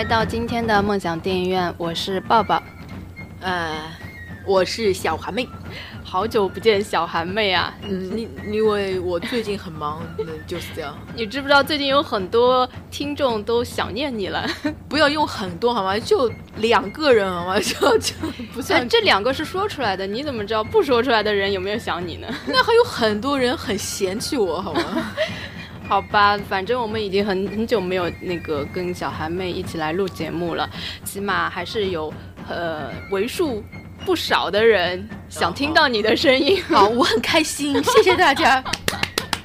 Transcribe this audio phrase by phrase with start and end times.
[0.00, 2.62] 来到今天的梦想电影院，我是抱抱，
[3.42, 3.82] 呃，
[4.46, 5.46] 我是小韩妹，
[6.02, 7.74] 好久不见小韩妹啊！
[7.82, 10.00] 嗯，因因为我最近很忙，
[10.46, 10.96] 就是这样。
[11.14, 14.48] 你知不知道最近有很多听众都想念你了？
[14.88, 15.98] 不要用很多好吗？
[15.98, 17.60] 就两个人好吗？
[17.60, 18.14] 就就
[18.54, 18.80] 不算。
[18.88, 22.26] 这两个是说出来的，你怎么知道不说出来的人有没有想你呢？
[22.46, 25.12] 那还有很多人很嫌弃我好吗？
[25.90, 30.70] 好吧，反正我们已经很很久没有那个跟小韩妹一起来录节目了，
[31.04, 32.14] 起码还是有
[32.48, 33.60] 呃为数
[34.06, 36.62] 不少的人想听到你的声音。
[36.70, 38.62] 好，我很开心，谢谢大家，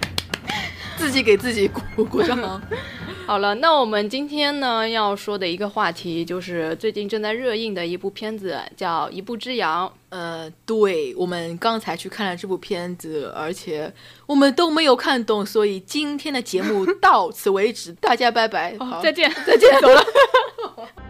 [0.97, 2.37] 自己给自己鼓鼓掌。
[3.25, 9.91] 好了，那我们今天呢要说的一个话题就是最近正在热映的一部片子，叫《一步之遥》。
[10.09, 13.91] 呃，对，我们刚才去看了这部片子，而且
[14.27, 20.05] 我们都没有看懂，所以今天的节目到此为止，大家拜拜，好，再见，再见，走了。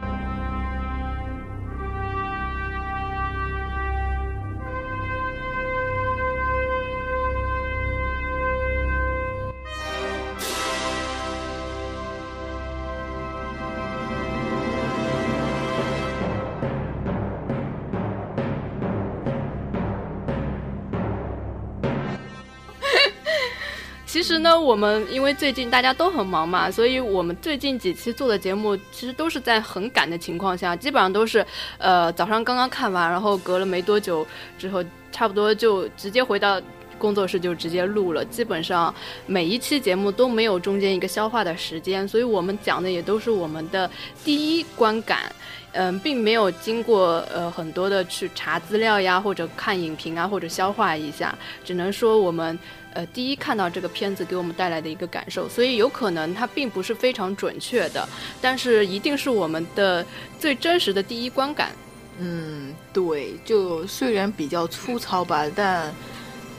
[24.25, 31.45] 实呢，我们因为最近大家都很忙嘛，所以我们最近几期做的节目其实都是在很赶的情况下，基本上都是，
[31.77, 34.25] 呃，早上刚刚看完，然后隔了没多久
[34.57, 36.59] 之后，差不多就直接回到
[36.97, 38.25] 工作室就直接录了。
[38.25, 38.93] 基本上
[39.27, 43.89] 每一期节目都没有中间一个消化的时间，所以我们讲的也都是我们的
[44.23, 45.31] 第一观感，
[45.73, 52.57] 嗯，并没有经过呃很多的去查资料呀，或者看影评啊，或者消化一下，只能说我们。
[52.95, 58.07] 呃，第一看到这个片子给我们带来的一个感受，所以有可能它并不是非常准确的，
[58.41, 60.03] 但是一定是我们的
[60.39, 61.71] 最真实的第一观感。
[62.19, 65.93] 嗯，对，就虽然比较粗糙吧，但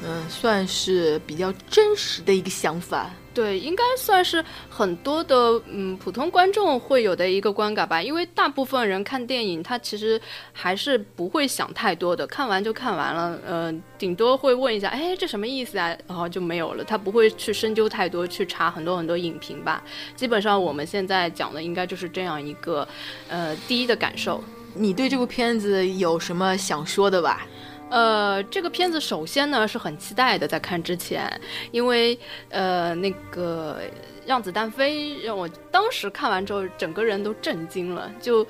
[0.05, 3.11] 嗯，算是比较真实的一个想法。
[3.37, 10.19] 对，应该算是很多的嗯普通观众会有的一个观感吧，因为大部分人看电影，他其实
[10.55, 15.95] 还是不会想太多的，看完就看完了，呃，顶多会问一下，哎，这什么意思啊？
[16.09, 19.85] 然后就没有了，他不会去深究太多，去查很多很多影评吧。
[20.15, 22.89] 基本上我们现在讲的应该就是这样一个，
[23.29, 24.43] 呃，第一的感受。
[24.75, 27.47] 你对这部片子有什么想说的吧？
[27.89, 33.81] 呃，这个片子首先呢是很期待的，在看之前，因为呃那个
[34.27, 38.47] 让子弹飞让我当时看完之后整个人都震惊了，就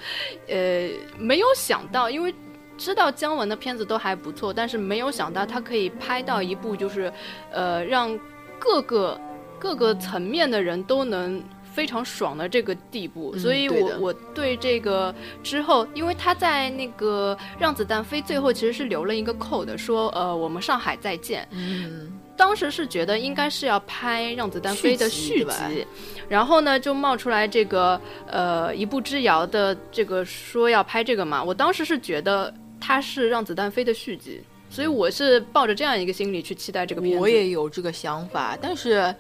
[0.48, 0.88] 呃
[1.18, 2.34] 没有想到，因为
[2.78, 7.12] 知道姜文的片子都还不错，但是没有想到他可以拍到一部就是
[7.50, 8.18] 呃让
[8.58, 9.20] 各个
[9.58, 11.42] 各个层面的人都能。
[11.76, 21.46] 非常爽的这个地步，所以我我对这个之后，因为他在那个让子弹飞最后其实是留了一个扣的，说呃我们上海再见。
[21.50, 25.86] 嗯，当时是觉得应该是要拍让子弹飞的续集，
[26.30, 32.50] 然后呢就冒出来这个呃一步之遥的这个说要拍这个嘛，我当时是觉得
[32.80, 37.20] 它是让子弹飞的续集，所以我是抱着这样一个心理去期待这个片子。
[37.20, 39.14] 我也有这个想法，但是。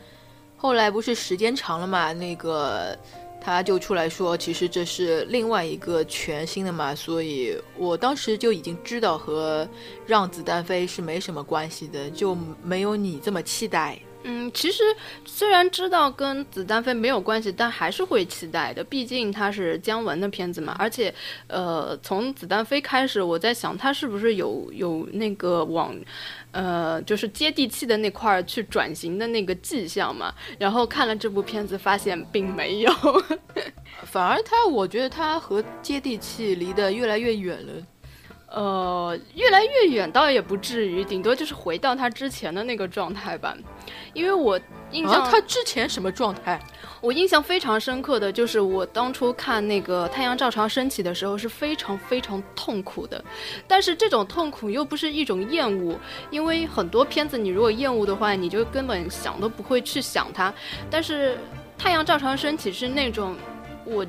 [0.56, 2.98] 后来不是时间长了嘛，那个
[3.40, 9.68] 他就出来说，其实这是另外一个全新的嘛，所以我当时就已经知道和
[10.06, 13.98] 让子弹飞是没什么关系的，就没有你这么期待。
[14.28, 14.82] 嗯，其实
[15.24, 20.74] 虽然知道跟子弹飞没有关系，但还是会期待的，毕竟它是姜文的片子嘛。
[20.78, 21.14] 而且，
[21.46, 25.94] 呃，从子弹飞开始，我在想他是不是有有那个往。
[26.52, 32.90] 呃，就是接地气的那块儿去转型的那个迹象嘛，然后看了这部片子，发现并没有，
[34.10, 37.72] 反而他，我觉得他和接地气离得越来越远了。
[38.48, 43.56] 呃，越来越远倒也不至于，顶多就是回到他之前的那个状态吧。
[44.14, 44.58] 因为我
[44.92, 46.58] 印象他之前什么状态，
[47.00, 53.22] 我印象非常深刻的就是我当初看那个《太阳照常升起》的时候是非常非常痛苦的，
[53.66, 55.98] 但是这种痛苦又不是一种厌恶，
[56.30, 60.54] 因为很多片子你如果厌恶的话，你就根本想都不会去想它。
[60.88, 61.34] 但是
[61.76, 63.36] 《太阳照常升起》是那种
[63.84, 64.06] 我。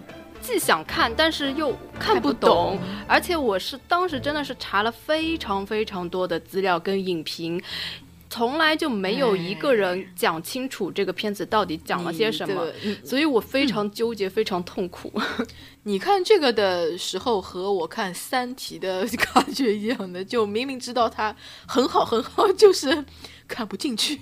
[0.48, 7.62] 既想看，但是又看不懂，而且我是当时真的是查了非常非常多的资料跟影评，
[8.30, 12.66] 从来就没有一个人讲清楚这个片子到底讲了些什么，
[13.04, 15.12] 所以我非常纠结，非常痛苦。
[15.84, 21.36] 你看这个的时候和我看《三体》的 感觉一样的，就明明知道它
[21.66, 23.04] 很好很好，就是
[23.50, 24.18] 看不进去。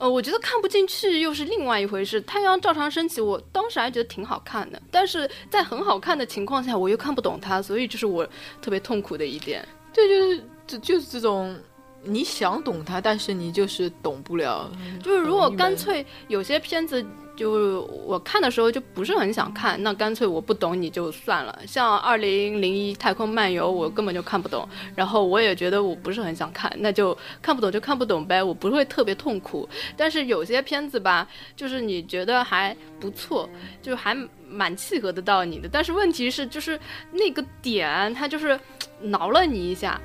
[0.00, 2.20] 呃，我觉得看不进去又是另外一回事。
[2.22, 8.26] 太阳照常升起，我当时还觉得挺好看的，但是在很好看的情况下，我又看不懂它，所以这是我
[8.62, 9.62] 特别痛苦的一点。
[9.92, 11.56] 这就是这就是这种。
[12.02, 14.72] 你想懂它，但是你就是懂不了。
[15.02, 17.04] 就是如果干脆有些片子，
[17.40, 21.58] 就我看的时候就不是很想看，那干脆我不懂你就算了。
[21.66, 29.66] 像《二零零一太空漫游》，我根本就看不懂，然后我也觉得我不是很想看，那就看不懂就看不懂呗，我不会特别痛苦。
[29.96, 31.26] 但是有些片子吧，
[31.56, 33.48] 就是你觉得还不错，
[33.80, 34.14] 就还
[34.46, 36.78] 蛮契合得到你的，但是问题是就是
[37.10, 38.60] 那个点它就是
[39.00, 39.98] 挠了你一下。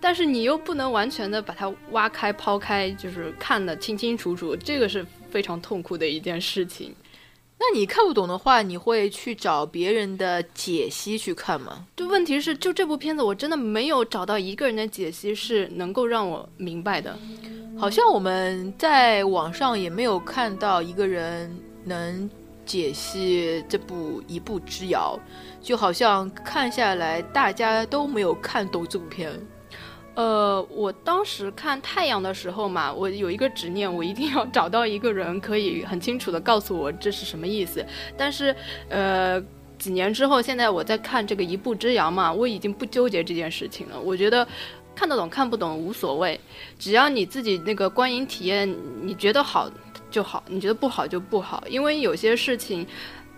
[0.00, 6.94] 但是你又不能完全的把它挖开、抛开，就是看得清清楚楚，这个是非常痛苦的一件事情。
[7.60, 11.86] 那你看不懂的话，你会去找别人的解析去看吗？
[11.96, 17.18] 就问题是，就这部片子，我真的没有找到一个人的解析是能够让我明白的。
[17.76, 21.52] 好像我们在网上也没有看到一个人
[21.84, 22.30] 能
[22.64, 25.18] 解析这部《一步之遥》，
[25.66, 29.32] 就好像看下来大家都没有看懂这部片。
[30.18, 37.86] 呃，我当时看太阳的时候嘛，我有一个执念，我一定要找到一个人可以很清楚的告诉我这是什么意思。
[38.16, 38.52] 但是，
[38.88, 39.40] 呃，
[39.78, 44.00] 几年之后，现在我在看这个一步之遥嘛，我已经不纠结这件事情了。
[44.00, 44.44] 我觉得
[44.92, 46.40] 看得懂看不懂无所谓，
[46.80, 48.68] 只要你自己那个观影体验
[49.00, 49.70] 你觉得好
[50.10, 51.62] 就好，你觉得不好就不好。
[51.68, 52.84] 因为有些事情，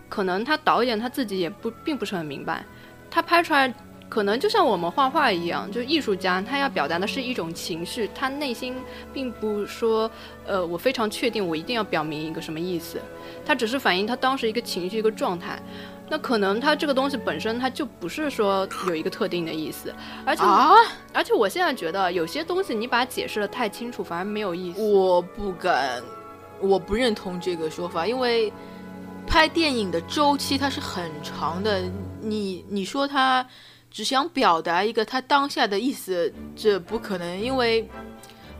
[0.08, 2.64] 可能他导演他自己也不并不是很明白，
[3.10, 3.70] 他拍出来。
[4.10, 8.74] 可能就像我们画画一样，就艺术家他要表达的是一种情绪，他内心
[9.12, 10.10] 并不说，
[10.44, 13.00] 呃，我非常确定我一定要表明一个什么意思，
[13.46, 15.62] 他只是反映他当时一个情绪一个状态。
[16.08, 19.94] 那可能他这个东西本身他就不是说有一个特定的意思，
[20.26, 20.70] 而且啊，
[21.12, 24.82] 而且我现在觉得有些东西你把它解释的太清楚反而没有意思。
[24.82, 26.02] 我不敢，
[26.60, 28.52] 我不认同这个说法，因为
[29.24, 31.80] 拍电影的周期它是很长的，
[32.20, 33.46] 你你说他。
[33.90, 37.88] 只想表达一个他当下的意思，这不可能，因为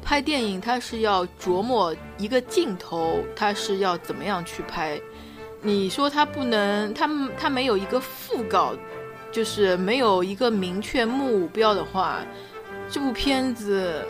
[0.03, 5.01] 拍电影他是要琢磨一个镜头，他是要怎么样去拍。
[5.63, 8.75] 你说他不能，他他没有一个副稿，
[9.31, 12.19] 就是没有一个明确目标的话，
[12.91, 14.05] 这部片子。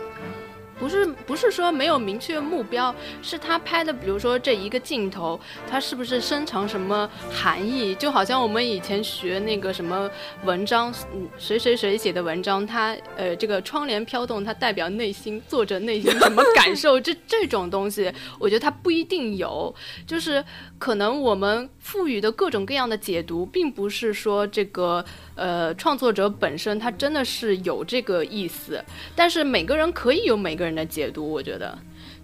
[0.81, 5.39] 不是不是说没有明确目标，是他拍的，比如说这一个镜头，
[5.69, 7.93] 它是不是深藏什么含义？
[7.93, 10.09] 就好像我们以前学那个什么
[10.43, 16.99] 文章，嗯，谁谁谁写的文章，他呃这个窗帘飘动，它代表内心作者内心什么感受？
[16.99, 19.73] 这这种东西，我觉得它不一定有，
[20.07, 20.43] 就是
[20.79, 25.05] 可能我们赋予的各种各样的解读，并不是说这个。
[25.41, 28.79] 呃，创作者本身他真的是有这个意思，
[29.15, 31.31] 但是每个人可以有每个人的解读。
[31.31, 31.75] 我觉得，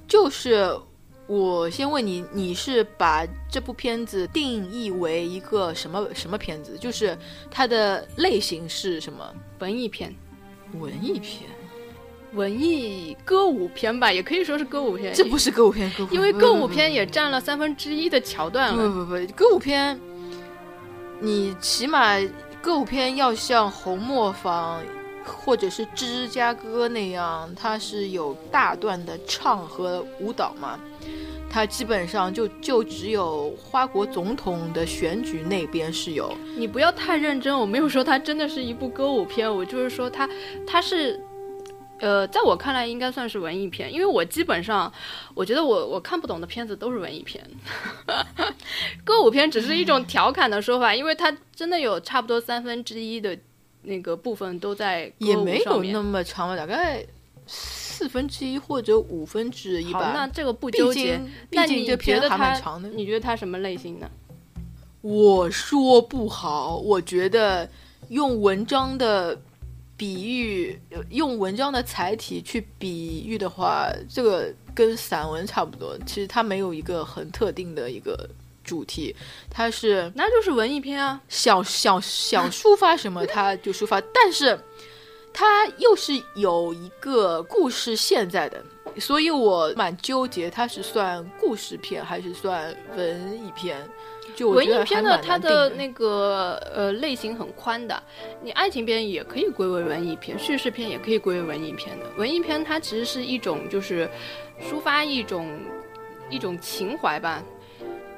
[0.08, 0.70] 就是
[1.26, 6.78] 我先问你，你是把这部片子定义为一个什么什么片子？
[6.78, 7.18] 就是
[7.50, 9.34] 它的类型是什么？
[9.58, 10.14] 文艺片？
[10.80, 11.50] 文艺片？
[12.34, 15.12] 文艺歌舞片吧，也可以说是歌舞片。
[15.16, 18.88] 这不是歌舞片，因为歌舞片也占了三分之一的桥段了。
[18.88, 20.00] 不不不，歌舞片，
[21.20, 22.16] 你起码。
[22.68, 24.84] 歌舞片要像红磨坊
[25.24, 30.78] 或者是芝加哥那样，它是有大段的唱和舞蹈嘛？
[31.50, 36.36] 它基本上就就只有花国总统的选举那边是有。
[36.58, 40.30] 你不要太认真，我没有说它真的是一部歌舞片，我就是说它
[40.68, 41.24] 它是。
[42.00, 44.92] 呃，在我看来应该算是文艺片，因为我基本上，
[45.34, 47.44] 我觉得我我看不懂的片子都是文艺片，
[49.04, 53.36] 歌舞片只是一种调侃的说法，因为它真的有差不多三分之一的
[53.82, 57.04] 那个部分都在也没有那么长吧，大概
[57.48, 60.12] 四分之一或者五分之一吧。
[60.14, 61.20] 那这个不纠结。
[61.50, 62.90] 那你觉得它长的。
[62.90, 64.08] 你觉得它什么类型呢？
[65.02, 67.68] 我说不好，我觉得
[68.10, 69.42] 用文章的。
[69.98, 75.98] 比喻用文章的载体去比喻的话，这个跟散文差不多。
[76.06, 78.30] 其实它没有一个很特定的一个
[78.64, 79.16] 主题，
[79.50, 81.20] 它是那就是文艺片啊。
[81.28, 84.00] 想想想抒发什么，它就抒发。
[84.14, 84.58] 但是
[85.34, 88.64] 它又是有一个故事线在的，
[89.00, 93.90] 所以我蛮纠结，它是算故事片还是算文艺片。
[94.44, 98.02] 文艺片的它的那个呃类型很宽的，
[98.44, 102.06] 你爱情片也可以归为文艺片，叙事片也可以归为文艺片的。
[102.18, 104.10] 文艺片它其实是一种就是
[104.62, 105.60] 抒发一种
[106.30, 107.44] 一种情怀吧。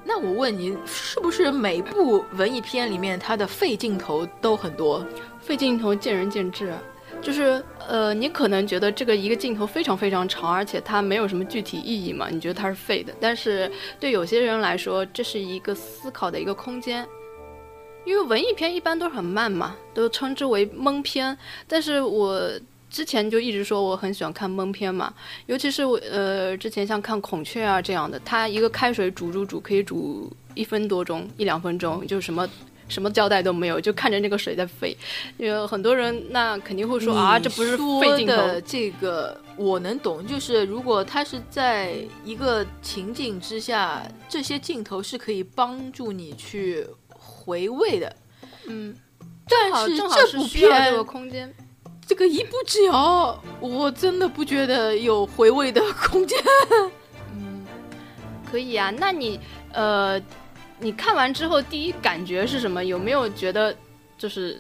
[0.04, 5.06] 那我问你，是不是每部文艺片里面它的废镜头都很多？
[5.40, 6.74] 废镜头见仁见智。
[7.22, 13.14] 就是呃，你可能觉得这个一个镜头非常非常长，而且它没有什么具体意义嘛，你觉得它是废的。
[13.20, 17.08] 但是对有些人来说，这是一个思考的一个空间。
[18.06, 21.38] 因为文艺片一般都是很慢嘛，都称之为蒙片。
[21.68, 22.50] 但是我
[22.90, 25.14] 之前就一直说我很喜欢看蒙片嘛，
[25.46, 32.48] 尤其是我呃之前像看孔雀啊这样的，它一个开水煮煮煮可以煮一分多钟一两分钟，就什么。
[32.90, 34.98] 什么交代都没有，就看着那个水在飞。
[35.38, 38.36] 有很多人那肯定会说啊，这不是费镜头。
[38.66, 48.16] 这个我能懂，就是如果他是在一个情景之下，这些镜头是可以帮助你去回味的。
[48.66, 48.96] 嗯，
[49.48, 51.54] 但是这部片这个空间，
[52.06, 56.38] 这个一步之遥，我真的不觉得有回味的空间。
[57.34, 57.66] 嗯，
[58.52, 59.40] 可以啊，那你
[59.74, 60.20] 呃。
[60.82, 62.86] 你看完之后第一感觉是什么？
[62.86, 63.76] 有没有觉得
[64.18, 64.60] 就是，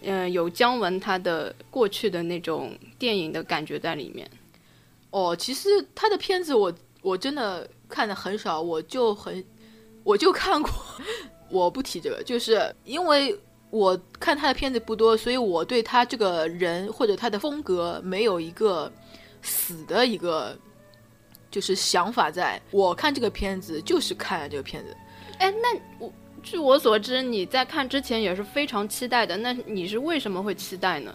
[0.00, 4.28] 嗯，有姜文他的过去的那种电影的感觉在里面？
[5.10, 9.44] 哦，其实他的片子我我真的看的很少，我就很
[10.02, 10.72] 我就看过，
[11.48, 13.38] 我不提这个，就是因为
[13.70, 18.90] 我看他的片子不多，所以我对他这个人或者他的风格没有一个
[19.42, 20.58] 死的一个
[21.52, 24.96] 就是想法，在我看这个片子就是看了这个片子。
[25.42, 29.36] 哎，那我据我所知，你在看之前也是非常期待的。
[29.36, 31.12] 那你是为什么会期待呢？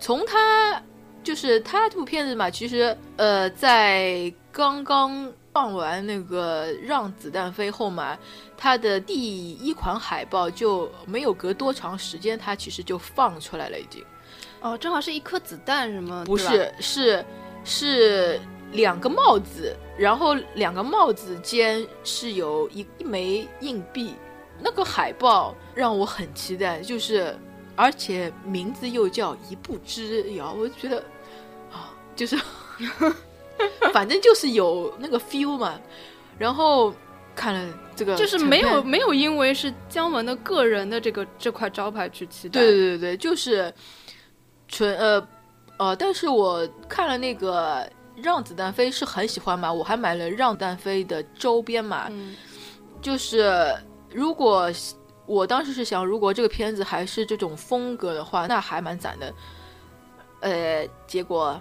[0.00, 0.82] 从他
[1.22, 8.16] 就是他这部片子嘛，其实呃，在刚刚放完那个《让子弹飞》后嘛，
[8.56, 14.02] 他的第一款海报就没有隔多长时间，他其实就放出来了，已经。
[14.62, 16.24] 哦，正好是一颗子弹，什么？
[16.24, 17.22] 不是，是
[17.62, 18.40] 是。
[18.72, 24.14] 两个帽子，然后两个帽子间是有一一枚硬币，
[24.60, 27.34] 那个海报让我很期待，就是
[27.74, 30.98] 而且名字又叫一步之遥，我觉得
[31.72, 32.36] 啊，就是
[33.92, 35.80] 反正就是有那个 feel 嘛。
[36.36, 36.92] 然后
[37.34, 43.72] 看了这个，就是没有没有因为是姜文的个人的这个这块招牌去期待，对对对对，就是
[44.68, 45.28] 纯呃
[45.78, 47.90] 呃，但是我看了那个。
[48.22, 52.10] 让子弹飞是很喜欢嘛，我还买了让子弹飞的周边嘛。
[53.00, 53.74] 就是
[54.12, 54.70] 如果
[55.26, 59.34] 我当时是想，如果这个片子还是这种风格的话，那还蛮赞的。
[60.40, 61.60] 呃，结果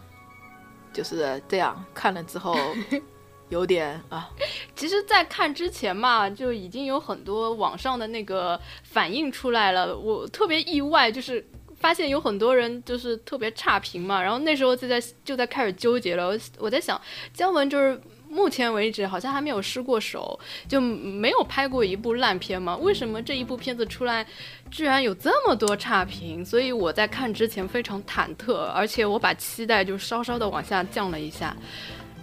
[0.93, 2.55] 就是这样，看了之后
[3.49, 4.29] 有点啊。
[4.75, 11.45] 其实，在看之前嘛，就已经有很多网上的那个反应出来了，我特别意外，就是。
[11.79, 16.27] 发现有很多人就是特别差评嘛，然后那时候就在就在开始纠结了。
[16.27, 16.99] 我我在想，
[17.33, 22.75] 姜文就是目前为止好像还没有失过手，就没有拍过一部烂片嘛？
[22.77, 24.25] 为什么这一部片子出来，
[24.71, 26.43] 居然有这么多差评？
[26.43, 31.55] 所以我在看之前非常忐忑，而且我把期待就稍稍的往下降了一下，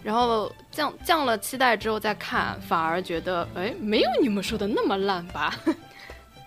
[0.03, 5.57] 然后降降了期待之后再看，反而觉得哎，没有你们说的那么烂吧。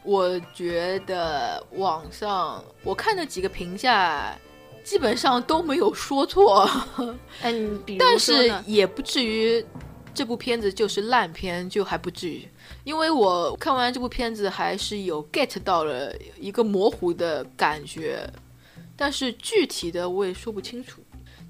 [0.07, 4.33] 我觉得网上我看的几个评价，
[4.81, 6.65] 基本上都没有说错，
[7.43, 9.63] 嗯， 但是也不至于
[10.13, 12.47] 这部片子就是烂片，就还不至于，
[12.85, 18.25] 因为我看完这部片子还是有 get 到了一个模糊的感觉，
[18.95, 21.01] 但是具体的我也说不清楚，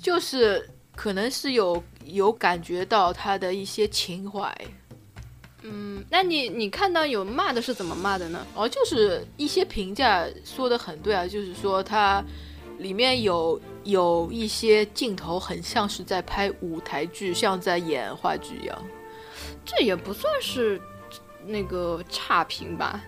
[0.01, 4.51] 就是可能是有有感觉到他的一些情怀。
[5.69, 8.45] 嗯，那你你看到有骂的是怎么骂的呢？
[8.55, 12.23] 哦，就是一些评价说的很对啊，就是说它
[12.77, 18.81] 里面有有一些镜头很像是在拍舞台剧，像在演话剧一样。
[19.65, 20.79] 这也不算是
[21.45, 23.03] 那个差评吧？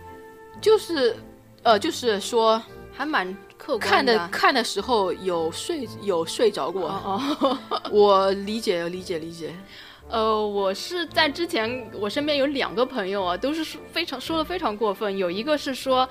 [0.62, 1.16] 就是
[1.63, 2.62] 呃，就是说
[2.92, 3.89] 还蛮客观。
[3.89, 6.89] 看的看的时候有睡有睡着过。
[6.89, 7.58] 哦，
[7.92, 9.54] 我理解理解理解。
[10.10, 15.16] 呃，我是在之前，我身边有两个朋友啊，都是非常说的非常过分。
[15.16, 16.10] 有一个是说，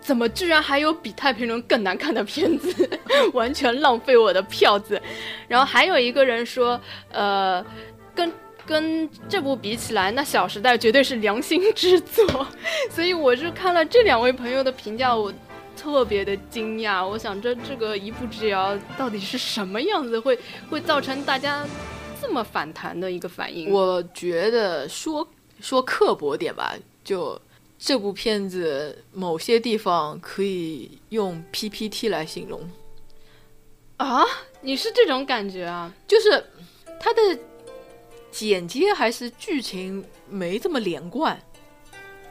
[0.00, 2.88] 怎么居然还有比《太平轮》更难看的片子，
[3.34, 5.00] 完全浪费我的票子。
[5.48, 7.64] 然后还有一个人说，呃，
[8.14, 8.32] 跟
[8.64, 12.46] 跟这部比起来，那《小时代》绝对是良心之作。
[12.90, 15.34] 所以我是看了这两位朋友的评价，我
[15.76, 17.04] 特别的惊讶。
[17.04, 20.38] 我想这这个一步之遥到底是什么样子，会
[20.70, 21.66] 会造成大家。
[22.24, 25.26] 这么反弹的一个反应，我觉得说
[25.60, 27.38] 说刻薄点吧，就
[27.78, 32.68] 这部片子某些地方可以用 PPT 来形容。
[33.98, 34.24] 啊，
[34.62, 35.92] 你是这种感觉啊？
[36.08, 36.44] 就是
[36.98, 37.20] 它的
[38.30, 41.38] 剪接还是剧情没这么连贯。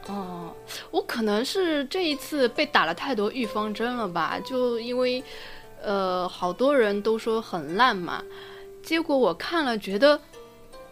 [0.07, 0.53] 哦，
[0.91, 4.37] 我可能是这一次被打了太多预防针了吧？
[4.43, 5.23] 就因为，
[5.81, 8.21] 呃，好多人都说很烂嘛，
[8.83, 10.19] 结果我看了觉得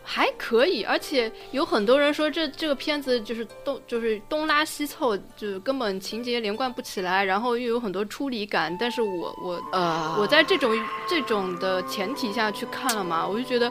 [0.03, 8.75] 还可以，而且有很多人说这这个片子就是东就是东拉西凑，就是根本情节连贯不起来，然后又有很多出离感。
[8.79, 10.71] 但是我我呃，我在这种
[11.07, 13.69] 这种的前提下去看了嘛，我就觉得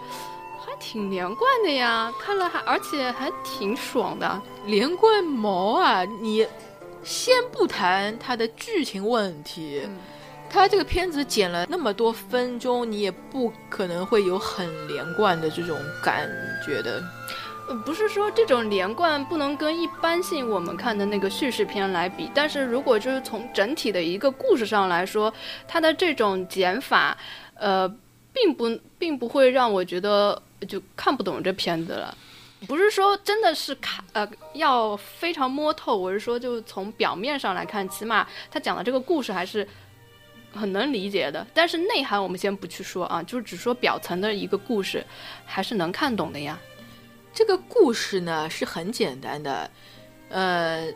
[0.64, 4.42] 还挺连贯的呀，看了还而且还挺爽的。
[4.66, 6.04] 连贯毛啊！
[6.04, 6.46] 你
[7.02, 9.98] 先不谈它的剧情问题，嗯
[10.50, 16.28] 它这个片子剪了那么多分钟，你也不可能会有很连贯的这种感
[16.66, 17.02] 觉的。
[17.86, 25.32] 不是说这种连贯不能跟一般性我们看的那个叙事片来比，但是如果就是从整体的一个故事上来说，
[25.68, 27.16] 它的这种剪法，
[27.54, 27.88] 呃，
[28.32, 32.12] 并不并不会让我觉得就看不懂这片子了。
[32.66, 39.66] 不是说真的是看呃要非常摸透，我是说就从表面上来看，起码他讲的这个故事还是
[40.52, 41.46] 很能理解的。
[41.52, 45.04] 但是内涵我们先不去说啊，就是只说表层的一个故事，
[45.44, 46.58] 还是能看懂的呀。
[47.32, 49.70] 这个故事呢是很简单的，
[50.30, 50.92] 呃，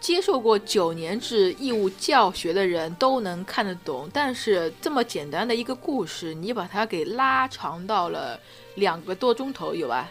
[0.00, 4.08] 接受过九年制义务教学的人都能看得懂。
[4.12, 8.40] 但是这么简单的一个故事，你把它给拉长到了
[8.76, 10.10] 两个多钟头，有吧？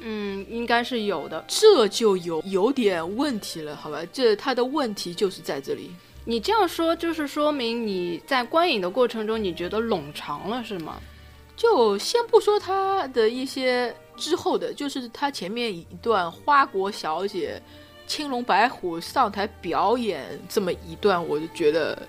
[0.00, 1.44] 嗯，应该是有的。
[1.46, 4.02] 这就有有点问题了，好吧？
[4.12, 5.92] 这它的问题就是在这里。
[6.24, 11.00] 你这样说，就是说明你在观影的过程中，你觉得冗长了，是吗？
[11.56, 17.60] 就先不说它的一些之后的，就是它前面一段花国小姐、
[18.06, 22.06] 青龙白虎上台表演这么一段，我就觉得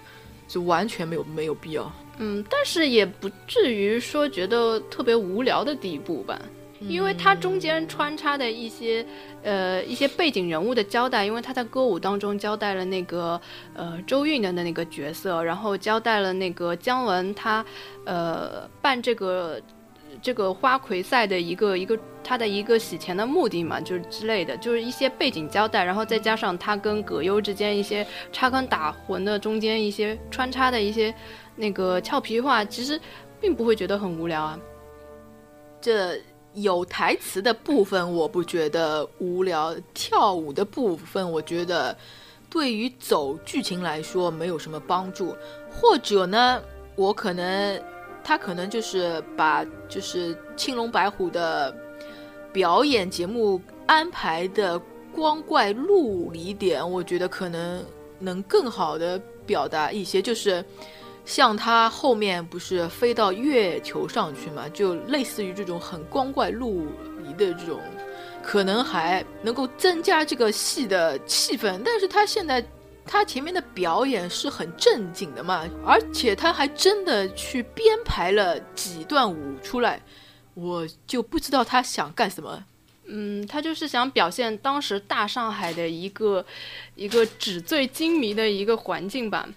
[0.47, 1.91] 就完全没有没有必要。
[2.19, 6.39] 嗯，但是也不至于说觉得特别无聊的地步吧。
[6.87, 9.05] 因为它中间穿插的一些，
[9.41, 13.39] 呃，一些背景人物的交代，因为他在歌舞当中交代了那个，
[13.73, 17.65] 呃，周韵的那个角色，然后交代了那个姜文他，
[18.05, 19.61] 呃，办这个
[20.21, 31.13] 这个花魁赛的一个一个他的一个洗钱的目的嘛，就是之类的，就是一些背景交代，然后再加上他跟葛优之间一些插科打诨的中间一些穿插的一些
[31.55, 32.99] 那个俏皮话，其实
[33.41, 34.59] 并不会觉得很无聊啊。
[35.81, 36.17] 这
[36.53, 41.95] 有台词的部分我不觉得无聊，跳舞的部分我觉得
[42.49, 45.35] 对于走剧情来说没有什么帮助，
[45.71, 46.61] 或者呢，
[46.95, 47.81] 我可能
[48.23, 51.75] 他可能就是把就是青龙白虎的
[52.51, 54.79] 表演节目安排的
[55.11, 57.83] 光怪陆离点，我觉得可能
[58.19, 60.63] 能更好的表达一些，就是。
[61.25, 66.87] 像他后面不是飞到月球上去嘛，就类似于这种很光怪陆
[67.23, 67.79] 离的这种，
[68.43, 71.81] 可能还能够增加这个戏的气氛。
[71.83, 72.63] 但是他现在
[73.05, 80.01] 他前面的表演是很正经的嘛，而且他还真的去编排了几段舞出来，
[80.53, 82.63] 我就不知道他想干什么。
[83.05, 86.45] 嗯，他就是想表现当时大上海的一个
[86.95, 89.47] 一个纸醉金迷的一个环境吧。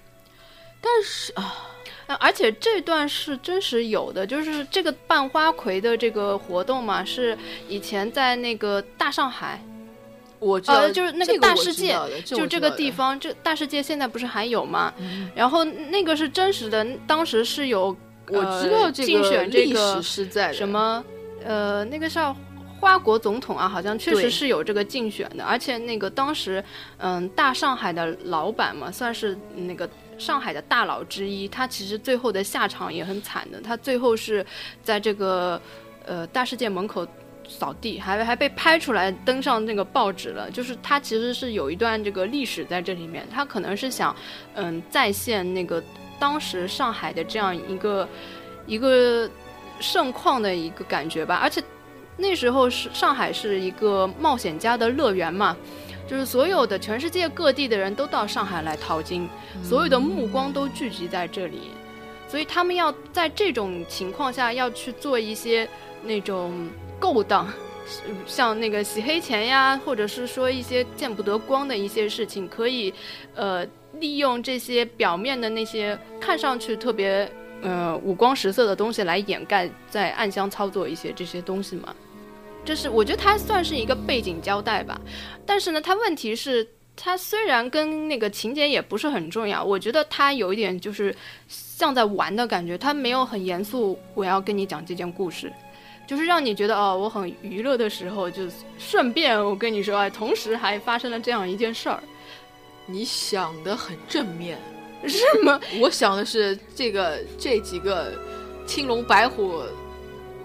[0.88, 7.37] 但是啊，而且这段是真实有的，就是这个办花魁的这个活动嘛，是
[7.68, 9.61] 以前在那个大上海，
[10.38, 14.94] 我知道，呃，就是那个大世界，就这个地方，这大世界现在不是还有吗？
[14.99, 15.29] 嗯。
[15.35, 17.96] 然后那个是真实的，当时是有
[18.29, 21.05] 我呃知道这个竞选这历个史是在什么
[21.44, 22.37] 呃，那个叫
[22.79, 26.62] 花国总统啊，好像确实是有这个竞选的，而且那个当时
[26.99, 29.90] 嗯，大上海的老板嘛，算是那个。
[30.18, 33.61] 上海的大佬之一，他其实最后的下场也很惨的。
[33.61, 34.44] 他最后是
[34.83, 35.61] 在这个
[36.05, 37.07] 呃大世界门口
[37.48, 40.50] 扫地，还还被拍出来登上那个报纸了。
[40.50, 44.14] 就是他其实是有一段这个历史在这里面，他可能是想
[44.55, 45.83] 嗯再现那个
[46.18, 48.09] 当时上海的这样一个
[48.66, 49.31] 一个
[49.81, 51.37] 盛况的一个感觉吧。
[51.37, 51.62] 而且
[52.16, 55.57] 那时候是上海是一个冒险家的乐园嘛。
[56.06, 59.28] 就是所有的全世界各地的人都到上海来淘金，
[59.62, 61.70] 所有的目光都聚集在这里，
[62.28, 65.68] 所以他们要在这种情况下要去做一些
[66.04, 66.68] 那种
[67.00, 67.48] 勾当，
[68.24, 72.94] 像那个洗黑钱呀，或者是说一些见不得光的一些事情，可以
[73.34, 73.66] 呃
[73.98, 77.30] 利用这些表面的那些看上去特别
[77.62, 81.94] 呃五光十色的东西来掩盖，在暗箱操作一些这些东西嘛。
[82.66, 85.00] 这是我觉得它算是一个背景交代吧，
[85.46, 91.14] 但是呢，它问题是，它虽然跟那个情节也不是很重要，我觉得它有一点就是
[91.48, 95.52] 像在玩的感觉，它没有很严肃，我要跟你讲这件故事，
[96.09, 98.42] 就是让你觉得哦，我很娱乐的时候，就
[98.79, 102.02] 顺便我跟你说哎，同时还发生了这样一件事儿。
[102.88, 104.59] 你想的很正面，
[105.07, 105.61] 是吗？
[105.81, 108.12] 我想的是这个这几个
[108.66, 109.61] 青龙白虎，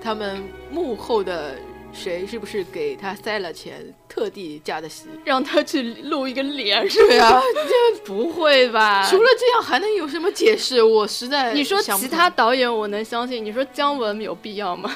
[0.02, 1.56] 他们幕后的
[1.94, 9.08] 谁是不是给他塞了钱，特地加的戏，让他去露一个脸，是对啊， 这不会吧？
[9.10, 10.82] 除了这样还能有什么解释？
[10.82, 14.96] 我实在你说其他导演我能相信，你说姜文有必要吗？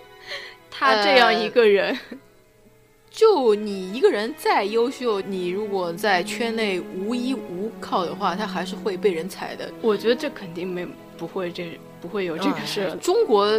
[0.70, 1.98] 他这样一个人。
[3.08, 9.72] 就你一个人再优秀，你如果在圈内无依无靠的话，他还是会被人踩的。
[9.80, 10.86] 我觉得这肯定没
[11.16, 12.94] 不会这不会有这个事。
[13.00, 13.50] 中国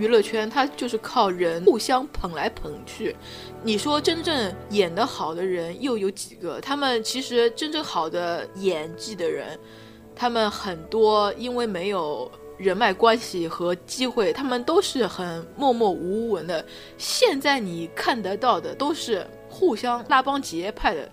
[0.00, 3.14] 娱乐圈它就是靠人互相捧来捧去。
[3.62, 6.58] 你说真正演得好的人又有几个？
[6.58, 9.58] 他们其实真正好的演技的人，
[10.16, 12.30] 他们很多因为没有。
[12.60, 16.62] 人脉关系和机会，他们都是很默默无闻的。
[16.98, 21.10] 现在你看得到的都是互相拉帮结派的，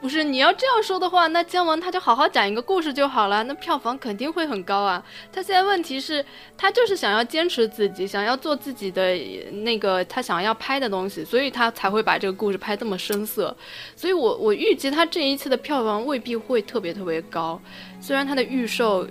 [0.00, 0.22] 不是？
[0.22, 5.02] 你要这样说的话，那姜文他就好好讲一个故事就好了，那票房肯定会很高啊。
[5.32, 6.24] 他现在问题是，
[6.56, 9.16] 他就是想要坚持自己，想要做自己的
[9.64, 13.56] 那个他想要拍的东西，所以他才会把这个故事拍这么深色。
[13.96, 17.60] 所以我我预计他这一次的票房未必会特别特别高，
[18.00, 19.06] 虽然他的预售。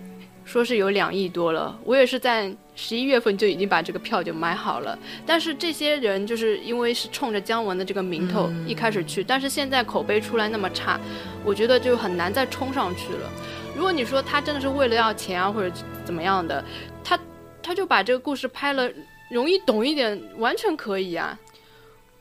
[0.45, 4.97] 说是有两亿多了，我也是在十一月份就已经把这个票就买好了。
[5.25, 10.99] 但是这些人就是因为是冲着姜文的这个名头一开始去，但是现在口碑出来那么差，
[11.43, 13.29] 我觉得就很难再冲上去了。
[13.75, 16.63] 如果你说他真的是为了要钱啊或者怎么样的，
[17.03, 17.19] 他
[17.63, 18.89] 他就把这个故事拍了
[19.31, 21.37] 容易懂一点，完全可以啊。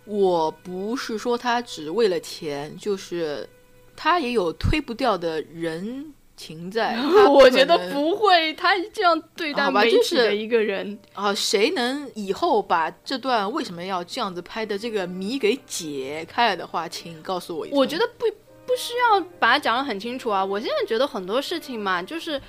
[0.07, 3.47] 我不是说他只为了钱，就是
[3.95, 6.14] 他也有推不掉的人。
[6.37, 6.97] 情在，
[7.31, 17.67] 我觉得不会，他这样对待媒体的一个人啊，谁能以后把这段为什么要这样子拍的这个谜给解开了的话，请告诉我。
[17.71, 18.27] 我觉得不
[18.67, 20.45] 不需要把它讲得很清楚啊。
[20.45, 22.41] 我现在觉得很多事情嘛，就是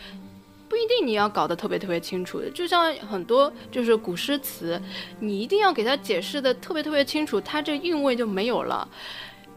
[0.67, 2.49] 不一定你要搞得特别特别清楚的。
[2.49, 4.81] 就像很多就是古诗词，
[5.19, 8.87] 你一定要给他解释的特别特别清楚，他这韵味就没有了。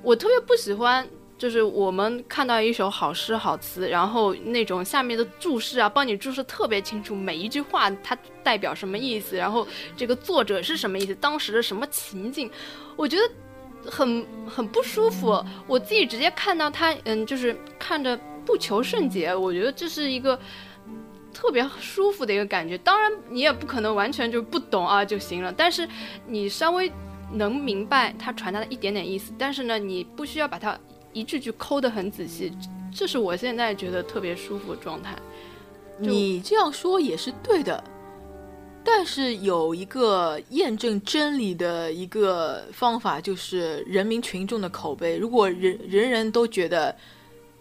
[0.03, 1.09] 我特别不喜欢。
[1.39, 9.65] 就是我们看到一首好诗好词，然后那种下面的注释啊，帮你注释特别清楚，每一句话它代表什么意思，然后
[9.97, 12.51] 这个作者是什么意思，当时的什么情境，
[12.97, 15.41] 我觉得很很不舒服。
[15.69, 20.37] 我自己直接看到他，嗯，就是看着不求甚解，我觉得这是一个
[21.33, 22.77] 特别舒服的一个感觉。
[22.79, 25.89] 当然，你也不可能完全就不懂啊就行了，但是
[26.27, 26.91] 你稍微
[27.33, 30.77] 能明白他传达的一点点意思，但是呢，你不需要把它。
[31.19, 32.53] 一句句抠得很仔细，
[32.95, 35.17] 这是我现在觉得特别舒服的状态。
[35.99, 37.83] 你这样说也是对的，
[38.85, 45.19] 但是有一个验证真理的一个方法，就是人民群众的口碑。
[45.19, 46.95] 如果人人人都觉得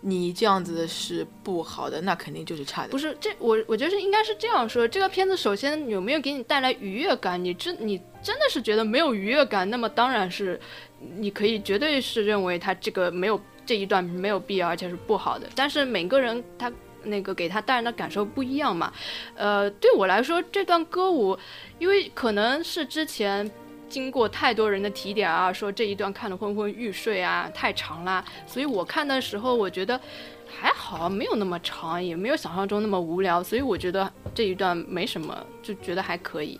[0.02, 2.89] 你这样子是不好的，那肯定就是差的。
[2.89, 7.43] 不是这我，我觉得应该是这样说：这个片子首先有没有给你带来愉悦感？
[7.43, 10.60] 你真你真的是觉得没有愉悦感，那么当然是。
[10.99, 15.47] 你可以绝对是认为他这个没有这一段没有必要，而且是不好的。
[15.55, 16.71] 但是每个人他
[17.03, 18.91] 那个给他带来的感受不一样嘛。
[19.36, 21.38] 呃，对我来说这段歌舞，
[21.77, 23.49] 因为可能是之前
[23.88, 28.25] 经过太多人的提点啊，说这一段看得昏昏欲睡啊，太长啦。
[28.47, 29.99] 所以我看的时候我觉得
[30.47, 33.43] 还好，没有那么长，也没有想象中那么无聊。
[33.43, 36.60] 所以我觉得这一段没什么，就觉得还可以。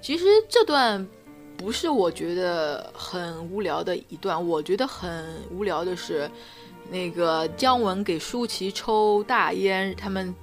[0.00, 1.06] 其实这段。
[1.60, 6.28] 不是我觉得很无聊的一段，我觉得很无聊的是，
[6.90, 10.34] 那个姜文给舒淇抽大烟，他们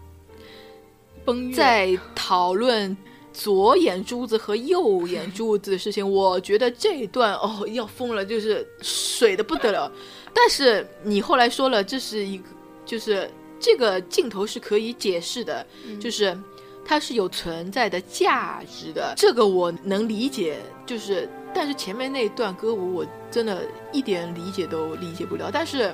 [1.26, 2.96] 崩在讨论
[3.34, 6.08] 左眼珠子和右眼珠子的事情。
[6.08, 9.92] 我觉得这一段哦要疯了，就是水的不得了。
[10.36, 12.44] 但是你后来说了，这是一个，
[12.86, 13.28] 就是
[13.60, 15.66] 这个镜头是可以解释的，
[16.00, 16.38] 就是。
[16.88, 20.58] 它是有存在的价值的，这个我能理解。
[20.86, 25.50] 就是，但是前面那段歌舞，我真的一点理解都理解不了。
[25.52, 25.94] 但是，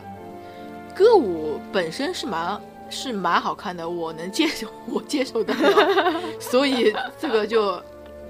[0.95, 6.21] 歌舞本身是蛮是蛮好看的，我能接受，我接受得了。
[6.39, 7.81] 所以这个就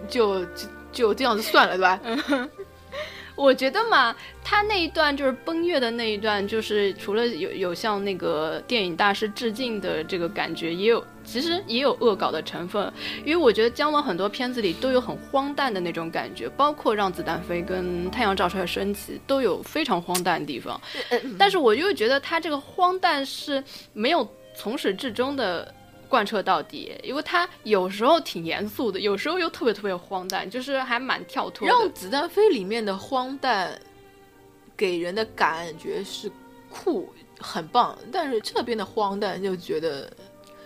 [0.07, 1.99] 就就就这样子算了，对吧？
[3.35, 12.93] 我觉得嘛，他那一段就是崩月的那一段，就是除了有有向那个电影大师致敬的这个感觉，也有其实也有恶搞的成分。
[13.25, 20.79] 因为我觉得姜文很多片子里都有很荒诞的那种感觉，包括《让子弹飞》跟《太阳照出来升起》都有非常荒诞的地方。
[21.37, 25.73] 但是我又觉得他这个荒诞是没有从始至终的。
[26.13, 31.73] 贯彻到底，因为他有时候挺严肃的，有时候又特别特别荒诞，就是还蛮跳脱的。
[31.73, 33.75] 让子弹飞里面的荒诞
[34.77, 36.31] 给人的感觉是
[36.69, 40.07] 酷，很棒，但是这边的荒诞就觉得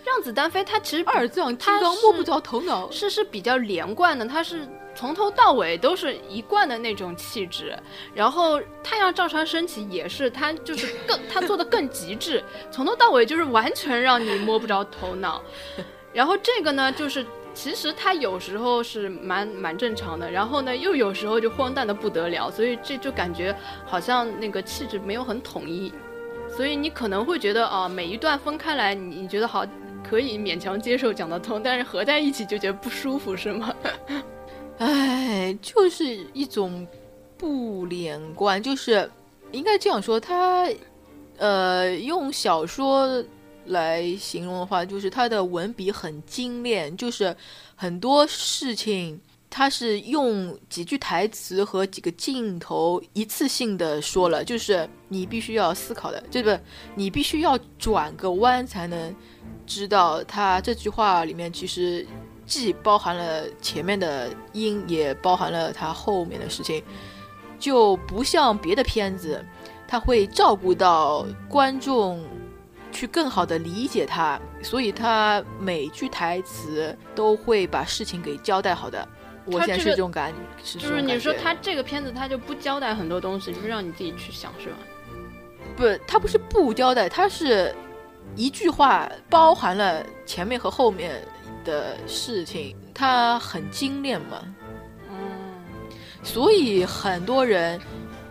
[0.04, 2.90] 让子弹飞，它其实二 将金刚摸不着头脑。
[2.90, 7.72] 是是比较连贯的，它是从头到尾都是一贯的那种气质。
[8.12, 15.40] 然后太阳照常升起也是，他就是更他做的更极致，从头到尾就是完全让你摸不着头脑。
[16.12, 23.56] 然后这个呢，就是其实他有时候是蛮蛮正常的，然后呢又有时候就荒诞的不得了，所以这就感觉
[23.86, 25.92] 好像那个气质没有很统一。
[26.48, 29.64] 所以你可能会觉得啊、每一段分开来，你你觉得好
[30.02, 33.72] 可以勉强接受讲得通，但是合在一起就觉得不舒服，是吗？
[34.78, 36.86] 唉，就是一种
[37.36, 39.10] 不连贯，就是
[39.50, 40.68] 应该这样说，他
[41.36, 43.22] 呃用小说
[43.66, 47.34] 来形容的话，就是他的文笔很精炼，就是
[47.74, 56.60] 很多事情他是用几句台词和几个镜头一次性的说了，就是你必须要思考的，这个
[56.94, 59.14] 你必须要转个弯才能
[59.66, 62.06] 知道他这句话里面其实
[62.48, 66.82] 既包含了前面的因，也包含了他后面的事情，
[67.58, 69.44] 就不像别的片子，
[69.86, 72.24] 他会照顾到观众
[72.90, 79.06] 去更好的理解他，所以他每句台词都会把事情给交代好的。
[79.44, 80.32] 我现在是这种感，
[80.62, 84.76] 是这就是你说他这个片子他就不交代很多东西，就是让你自己去想，是吧？
[85.76, 87.74] 不，他不是不交代，他是
[88.36, 91.22] 一句话包含了前面和后面
[91.68, 94.42] 的事情，他很精炼嘛。
[95.10, 95.18] 嗯，
[96.22, 97.78] 所以很多人，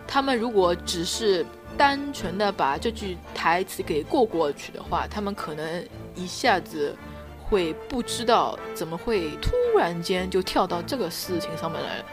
[0.06, 1.46] 他们如果只是
[1.76, 6.96] 单纯的把这句台词给过过去的话，他们可能一下子
[7.40, 12.04] 会不知道怎么会突然间就跳到这个事情上面来了。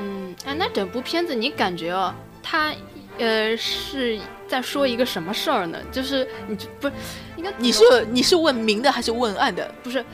[0.00, 2.74] 嗯，哎，那整部片子你感觉哦，他
[3.18, 5.78] 呃是在说一个什么事儿呢？
[5.92, 6.94] 就是你不是
[7.36, 9.72] 应该你是你是问明的还是问暗的？
[9.82, 10.04] 不是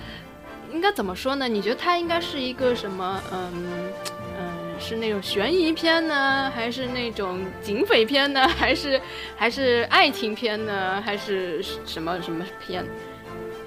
[0.72, 1.48] 应该怎么说呢？
[1.48, 3.20] 你觉得它应该是一个什么？
[3.32, 3.92] 嗯
[4.38, 8.46] 嗯，是那种悬疑片呢，还是那种警匪片呢？
[8.48, 9.00] 还是
[9.36, 11.02] 还是爱情片呢？
[11.04, 12.84] 还是什么什么片？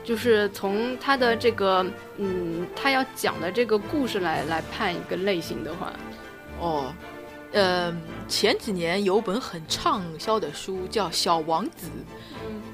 [0.04, 1.86] 就是从他的这个
[2.18, 5.94] 嗯，他要讲的这个故事来来判一个类型的话，
[6.60, 6.92] 哦，
[7.52, 7.96] 呃，
[8.28, 11.88] 前几年有本很畅销的书叫《小王子》，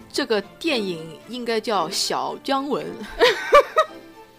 [0.09, 2.85] 这个电影应该叫《小姜文》，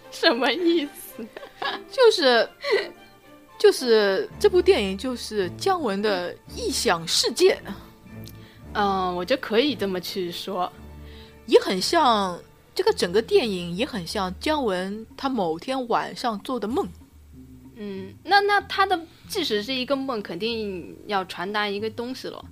[0.11, 1.25] 什么意思？
[1.91, 2.49] 就是
[3.57, 7.61] 就是这部电影就是姜文的异想世界，
[8.73, 10.71] 嗯，我觉得可以这么去说。
[11.45, 12.39] 也很像
[12.75, 16.87] 这个整个电影也很像姜文他某天晚上做的梦。
[17.75, 22.43] 嗯，那那他的即使是一个梦，肯定要传达一个东西了。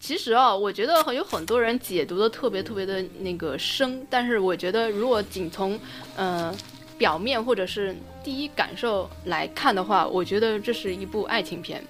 [0.00, 5.78] 其实啊，我觉得有很多人解读的特别特别的那个深，但是我觉得如果仅从
[6.16, 6.54] 呃
[6.98, 11.82] 表面或者是第一感受来看的话，我觉得这是一部爱情片。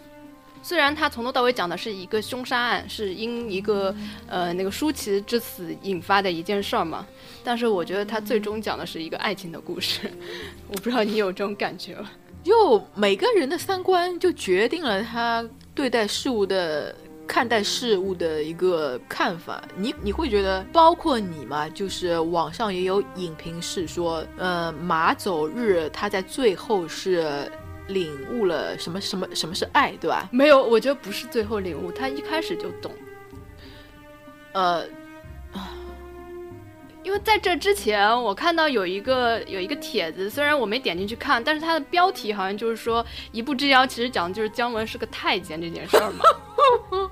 [0.62, 3.94] 虽然它从头到尾讲的是一个凶杀案，是因一个
[4.26, 7.06] 呃那个舒淇之死引发的一件事儿嘛，
[7.42, 10.10] 但是我觉得它最终讲的是一个爱情的故事。
[10.68, 12.10] 我不知道你有这种感觉吗？
[12.44, 16.94] 就每个人的三观就决定了他对待事物的
[17.28, 19.62] 看待事物的一个看法。
[19.76, 27.48] 你你会觉得，包括你嘛，就是网上也有影评是说，呃，马走日他在最后是
[27.86, 30.28] 领悟了什么什么什么是爱，对吧？
[30.32, 32.90] 没有，我觉得不是最后领悟，他一开始就懂。
[34.52, 34.82] 呃，
[37.08, 46.22] 因为在这之前，我看到有一个有一个帖子，虽然我没点进去看，但是它的标题好像就是说一步之遥，其实讲的就是姜文是个太监这件事儿嘛。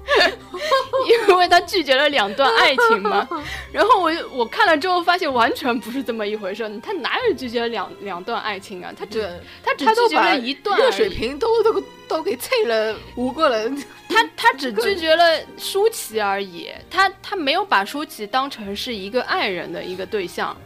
[1.29, 3.27] 因为他拒绝了两段爱情嘛，
[3.73, 8.93] 然后我我看了之后发现完全不是这么一回事，他哪有拒绝两两段爱情啊？
[8.95, 9.27] 他只，
[9.65, 13.85] 他只拒绝了一段热水瓶都都都给啐了五个人。
[14.09, 20.57] 他他只拒绝了舒淇而已，他他没有把舒淇当成是一个爱人的一个对象，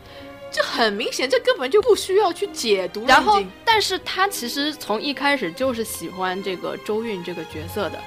[0.52, 3.06] 这很明显，这根本就不需要去解读。
[3.06, 7.98] 然后，但是他其实从一开始就是喜欢这个周韵这个角色的，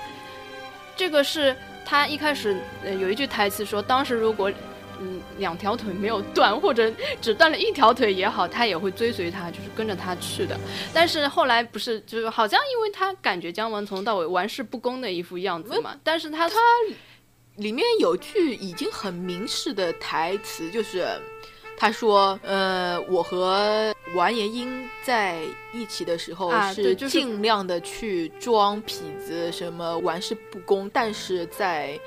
[0.95, 4.51] 这个是他一开始呃有一句台词说，当时如果
[5.03, 6.89] 嗯两条腿没有断，或者
[7.21, 10.57] 只断了一条腿也好，他也会追随他，就是跟着他去的。
[10.93, 16.55] 但是后来不是，就是好像因为他感觉姜文从头到尾玩世不恭的一副样子嘛，但是他他
[17.57, 21.05] 里面有句已经很明示的台词，就是
[21.77, 25.41] 他说：“呃，我和完颜英在
[25.73, 31.99] 一起的时候是尽量的去装痞子，什么玩世不恭，但是在。”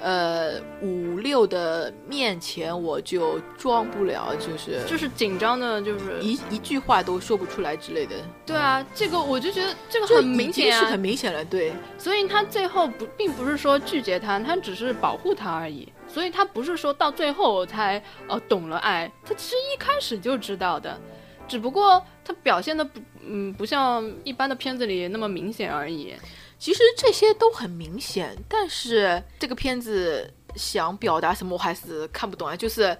[0.00, 8.14] 呃，五六的面前我就装不了，就是就是紧张的，就是一一句话都说不出来之类的。
[8.46, 11.44] 对啊，这个我就觉得这个很明显啊，是很明显了。
[11.44, 15.92] 对，所以他最后不并不是说拒绝他，他只是保护他而已。
[16.06, 20.98] 所以他不是说到最后才呃懂了爱，他其实一开始就知道的，
[21.46, 26.14] 只不过他表现的不嗯不像一般的片子里那么明显而已。
[26.58, 32.56] 其实这些都很明显，但是这个片子想表达什么，我还是看不懂啊。
[32.56, 32.96] 就是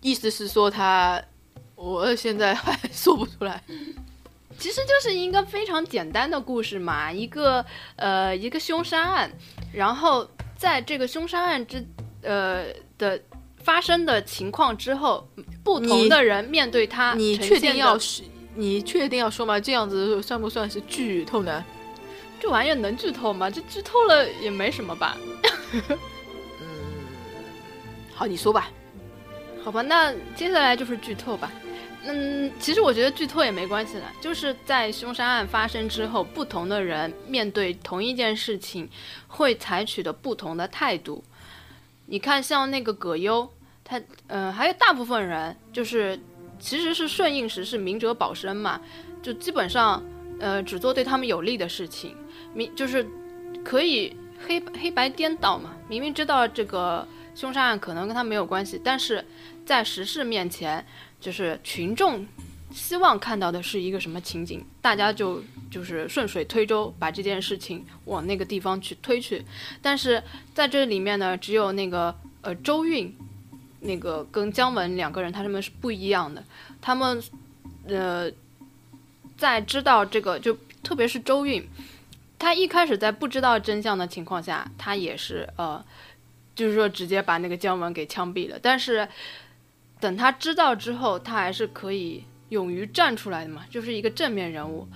[0.00, 1.22] 意思是说他，
[1.76, 3.62] 我现在还 说不出来。
[4.58, 7.64] 其实就是一个非常简单的故事嘛，一个
[7.96, 9.32] 呃一个凶杀案，
[9.72, 11.84] 然后在这个凶杀案之
[12.22, 12.66] 呃
[12.98, 13.20] 的
[13.64, 15.26] 发生的情况之后，
[15.64, 18.22] 不同的人面对他，你确定要是
[18.54, 19.58] 你确定要说吗？
[19.58, 21.64] 这样子算不算是剧透呢？
[22.42, 23.48] 这玩意儿能剧透吗？
[23.48, 25.16] 这剧透了也没什么吧。
[25.72, 25.96] 嗯，
[28.12, 28.68] 好，你说吧。
[29.62, 31.52] 好吧，那接下来就是剧透吧。
[32.04, 38.90] 嗯，其实我觉得剧透也没关系的，就是在凶杀案发生之后，不同的人面对同一件事情，
[39.28, 41.22] 会采取的不同的态度。
[42.06, 43.48] 你看，像那个葛优，
[43.84, 46.18] 他，嗯，还有大部分人，就是
[46.58, 48.80] 其实是顺应时势，明哲保身嘛，
[49.22, 50.02] 就基本上，
[50.40, 52.16] 呃，只做对他们有利的事情。
[52.54, 53.06] 明就是
[53.64, 59.24] 可以黑黑白颠倒嘛，明明知道这个凶杀案可能跟他没有关系，但是
[59.64, 60.84] 在时事面前，
[61.20, 62.26] 就是群众
[62.72, 69.44] 希望看到的是一个什么情景，大家就就是顺水推舟把这件事情往那个地方去推去。
[69.80, 73.14] 但是在这里面呢，只有那个呃周韵，
[73.80, 76.44] 那个跟姜文两个人他们是不一样的，
[76.80, 77.22] 他们
[77.86, 78.30] 呃
[79.38, 81.66] 在知道这个就特别是周韵。
[82.42, 85.80] 他一开始在不知道真相的情况下，他也是呃，
[86.56, 88.58] 就是说直接把那个姜文给枪毙了。
[88.60, 89.08] 但是
[90.00, 94.88] 等他知道之后，他还是可以勇于站出来的嘛，就是一个正面人物。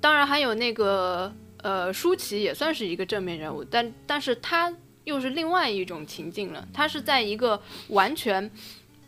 [0.00, 4.72] 当然还有那个呃舒淇也算是一个正面人物，但但是他
[5.04, 6.66] 又是另外一种情境了。
[6.72, 8.50] 他是在一个完全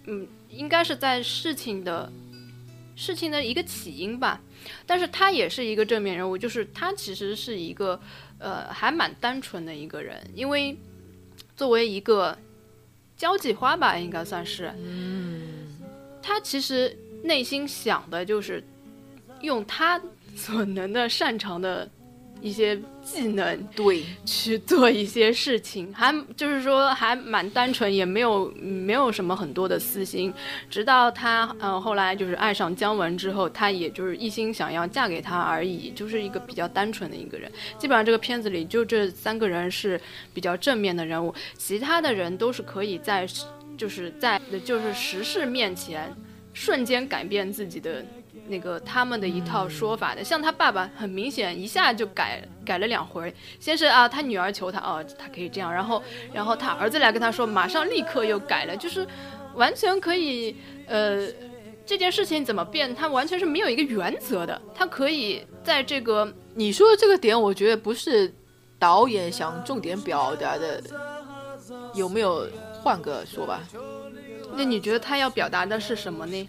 [0.05, 2.13] 嗯，应该是在事情的
[2.97, 4.41] 事情的一个起因吧。
[4.87, 8.01] 但是他也是一个正面人物，就是他其实是一个，
[8.39, 10.77] 呃，还蛮单纯的一个人，因为
[11.57, 12.37] 作为一个
[13.17, 15.77] 交际花吧，应该算是，嗯，
[16.23, 18.63] 他其实内心想的就是
[19.41, 20.01] 用他
[20.37, 21.91] 所能的、擅长的。
[22.45, 30.31] 一些技能，对，去做一些事情，还就是说还蛮单纯，也没有没有什么很多的私心。
[30.69, 37.51] 直到他呃后来就是爱上姜文之后，他也就是一心想要嫁给他而已，就是一个比较单纯的一个人。
[37.79, 39.99] 基本上这个片子里就这三个人是
[40.35, 43.27] 比较正面的人物，其他的人都是可以在
[43.79, 46.15] 就是在就是时事面前
[46.53, 48.05] 瞬间改变自己的。
[48.47, 56.03] 那个他们的一套说法的，像他爸爸很明显一下就改改了两回，先是啊他女儿求他哦他可以这样，然后
[56.33, 59.07] 然后他儿子来跟他说，马上立刻又改了，就是
[59.55, 61.27] 完全可以呃
[61.87, 68.33] 这件事情怎么变，他完全是没有一个原则的，他可以在这个你说的这个点，我觉得不是
[68.79, 70.83] 导演想重点表达的，
[71.95, 72.47] 有没有
[72.83, 73.61] 换个说吧？
[74.57, 76.49] 那你觉得他要表达的是什么呢？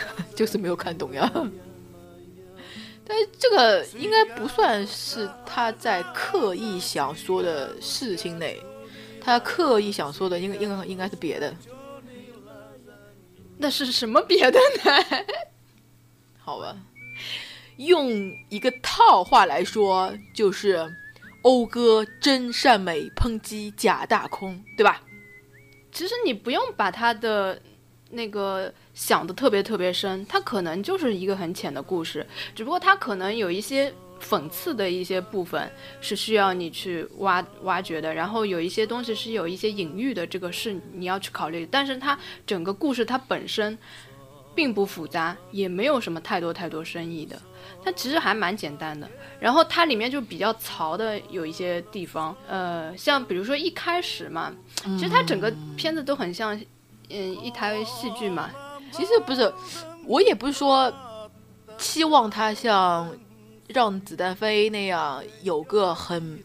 [0.34, 1.30] 就是没有看懂呀，
[3.04, 8.60] 但是这个应该不算是他在刻意想说的事情内，
[9.20, 11.54] 他刻意想说的应该应该应该是别的。
[13.58, 15.24] 那是什么别的呢？
[16.38, 16.76] 好吧，
[17.76, 18.10] 用
[18.48, 20.78] 一个套话来说，就是
[21.42, 25.02] 讴歌真善美，抨击假大空，对吧？
[25.92, 27.60] 其实你不用把他的
[28.12, 28.72] 那个。
[28.94, 33.90] 想的特别特别深，它可能就是一个很浅的故事，只不过它可能有一些
[34.20, 35.66] 讽刺的一些部分
[36.02, 41.66] 是需要你去挖挖掘的，然后有一些东西是有一些隐喻的，这个是你要去考虑。
[41.70, 43.78] 但是它整个故事它本身
[44.54, 47.40] 并不复杂，也没有什么太多太多深意的，
[47.82, 49.08] 它其实还蛮简单的。
[49.40, 54.54] 然后它里面就比较槽的有一些地方，呃，像比如说一开始嘛，
[54.84, 56.60] 其实它整个片子都很像，
[57.12, 58.50] 嗯，一台戏剧嘛。
[58.90, 59.52] 其实不是，
[60.06, 60.92] 我也不是说
[61.78, 63.08] 期望它像
[63.68, 66.42] 让子弹飞那样有个很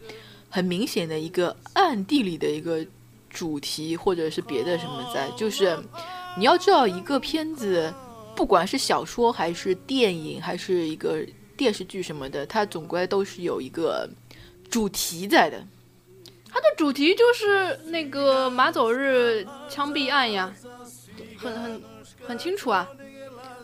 [0.50, 2.86] 很明显的一个暗地里的一个
[3.30, 5.78] 主题或者是别的什么在，就是
[6.38, 7.94] 你要知道，一个片子，
[8.36, 11.20] 不管是小说还是电影，还是一个
[11.58, 14.10] 电视剧什么的，它总归都是有一个
[14.70, 15.62] 主题在的。
[16.50, 20.54] 它的主题就是那个马走日枪毙案呀，
[21.38, 21.84] 很很
[22.28, 22.88] 很清楚啊。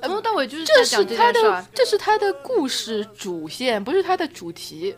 [0.02, 4.96] 从头到尾就是这是他的，这是他的故事主线，不是他的主题。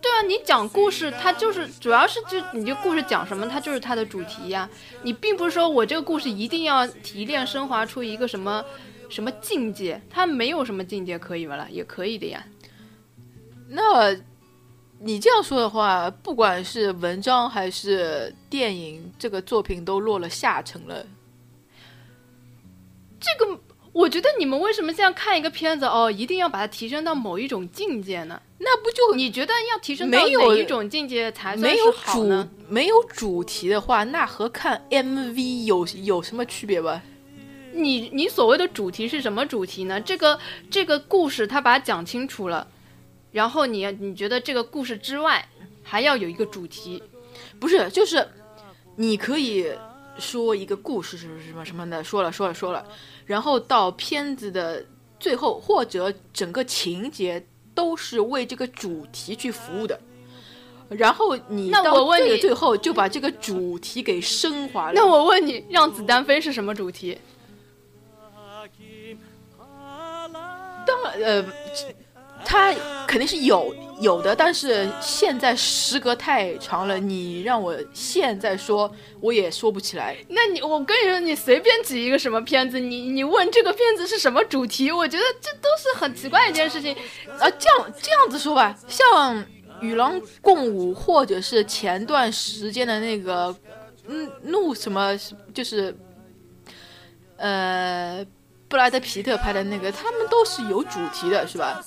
[0.00, 4.68] 对啊，你讲故事，它就是主要是就你这故事讲什么，它就是它的主题呀。
[5.02, 8.64] 你并不是说我这个故事一定要提炼升华出一个什么
[9.08, 12.44] 什么境界，它没有什么境界可以了，也可以的呀。
[13.68, 14.16] 那
[15.00, 21.06] 你这样说的话，不管是文章还是电影，这个作品都落了下乘了。
[23.20, 23.60] 这个。
[23.90, 28.40] 我觉得你们为什么这样看一个片子哦，一定要把它提升到某一种境界呢？
[28.58, 32.48] 那不就你觉得要提升到哪一种境界才算是好呢？
[32.68, 37.02] 没有主题的话，那和看 MV 有有什么区别吧？
[37.72, 40.00] 你你所谓的主题是什么主题呢？
[40.00, 40.38] 这个
[40.70, 42.68] 这个故事他把它讲清楚了，
[43.30, 45.46] 然后你你觉得这个故事之外
[45.82, 47.02] 还要有一个主题？
[47.60, 48.26] 不是，就是
[48.96, 49.70] 你可以
[50.18, 52.84] 说一个故事是什么什么的，说了说了说了。
[53.26, 54.84] 然后到片子的
[55.20, 60.00] 最后，或者整个情节都是为这个主题去服务的。
[60.88, 64.92] 然后你那我问你，最后就把这个主题给升华了。
[64.94, 67.18] 那我问你，让子弹飞是什么主题？
[70.86, 71.44] 当呃。
[72.50, 72.74] 他
[73.06, 78.90] 肯定是有有的，但是现在时隔太长了，你让我现在说，
[79.20, 80.16] 我也说不起来。
[80.28, 86.94] 那你我跟你说，你随便举一个什么片子，你你问这个片子是什么主题，我觉得这都是很奇怪一件事情。
[87.38, 89.36] 啊，这样这样子说吧，像
[89.82, 93.54] 《与狼共舞》，或者是前段时间的那个，
[94.06, 95.14] 嗯，怒什么，
[95.52, 95.94] 就是
[97.36, 98.24] 呃，
[98.68, 101.84] 布拉德皮特拍的那个，他们都是有主题的，是吧？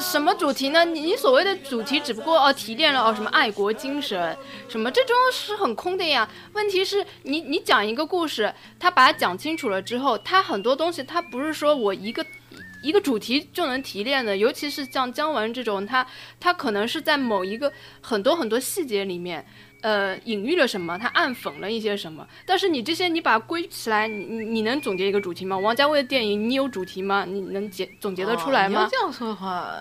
[0.00, 0.84] 什么主题呢？
[0.84, 4.36] 你你所谓的主题只不过哦提炼了哦什么爱国精神，
[4.68, 6.28] 什么这种是很空的呀。
[6.52, 12.24] 问题是你你讲一个故事，他把它讲清楚了之后，他很多东西他不是说我一个
[12.82, 16.06] 一个主题就能提炼的，尤其是像姜文这种，他
[16.38, 19.44] 他可能是在某一个很多很多细节里面。
[19.84, 20.96] 呃，隐喻了什么？
[20.96, 22.26] 他暗讽了一些什么？
[22.46, 25.58] 但是你这些，你把它归起来，你你你能总结一个主题吗？
[25.58, 27.26] 王家卫的电影，你有主题吗？
[27.26, 28.78] 你能结总结得出来吗？
[28.78, 29.76] 你要这样说的话，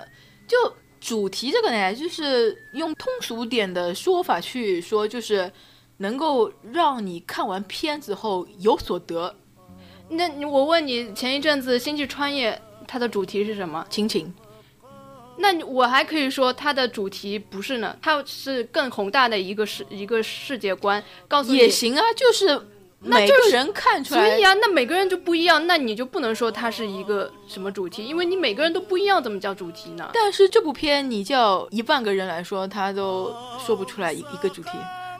[0.45, 0.57] 就
[0.99, 5.49] 主题这个呢，就是用通俗点的说法去说，就是
[5.99, 9.33] 能够让你看完片子后有所得。
[10.09, 12.51] 那我问你，前一阵子《星际穿越》
[12.85, 13.87] 它的主题是什么？
[13.89, 14.33] 亲情。
[15.37, 22.59] 那我还可以说它的主题不是呢，它是更宏大的一个世一个世界观，告诉你也行啊，就是
[22.99, 30.09] 每个人看出来，所以啊，那每个人就不一样，那你就不能说它是一个什么主题，因为你每个人都不一样，怎么叫主题呢？
[30.13, 34.69] 但是这部片你叫一万个人来说，他都说不出来一一个主题。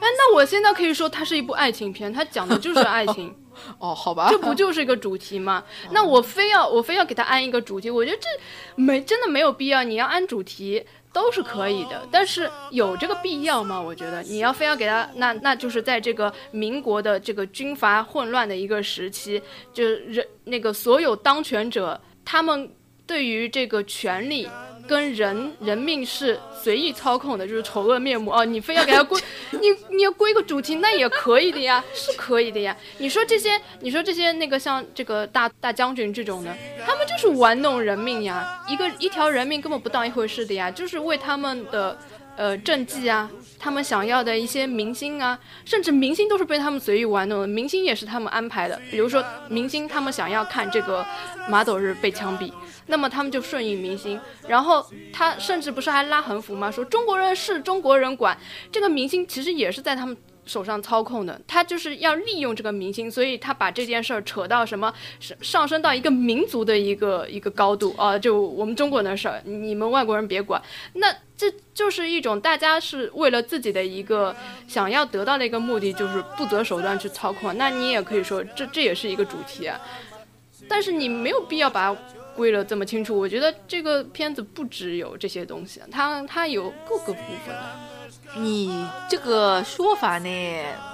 [0.00, 3.34] 那我现在可以说它是一部爱情片，它讲的就是爱情。
[3.78, 5.62] 哦，好吧，这不就是一个主题吗？
[5.92, 8.26] 那我非要我非要给它安一个主题，我觉得这
[8.74, 9.84] 没真的没有必要。
[9.84, 13.80] 你要安主题都是可以的，但是有这个必要吗？
[13.80, 19.40] 我觉得你要非要给它，那那就是在这个民国的这个军阀混乱的一个时期，
[19.72, 22.68] 就是人那个所有当权者，他们
[23.06, 24.48] 对于这个权力。
[24.86, 28.44] 跟人人命是随意操控的，就是丑恶面目哦。
[28.44, 29.20] 你非要给他归，
[29.52, 32.76] 你你要归个主题，那也可以的呀，是可以的呀。
[32.98, 36.54] 你说这些，你说这些那个像这个大大将军这种的，
[36.86, 41.98] 他们就是玩弄人命呀，一个一条人命根本不当一回事的呀，就是为他们的。
[42.36, 48.80] 呃，政绩啊，他们想要的一些明星啊，甚至明星都是被他们随意玩弄的，明星也是他们安排的。
[48.90, 51.06] 比如说，明星他们想要看这个
[51.48, 52.52] 马斗日被枪毙，
[52.86, 56.70] 那么他们就顺应明星，然后他甚至不是还拉横幅吗？
[56.70, 58.36] 说中国人是中国人管，
[58.72, 60.16] 这个明星其实也是在他们。
[60.46, 70.60] 手上操控的，他就是要利用这个明星，所以他把这件事儿扯到什么上上升到一个民族的一个一个高度啊，就我们中国人的事儿，你们外国人别管。
[70.94, 74.34] 那这就是一种大家是为了自己的一个
[74.68, 77.56] 想要得到的一个目的，就是不择手段去操控。
[77.56, 79.70] 那你也可以说这这也是一个主题，
[80.68, 82.00] 但是你没有必要把它
[82.36, 83.18] 归了这么清楚。
[83.18, 87.54] 我觉得这个片子不只有这些东西，它它有各个部分。
[88.36, 90.28] 你这个说法呢，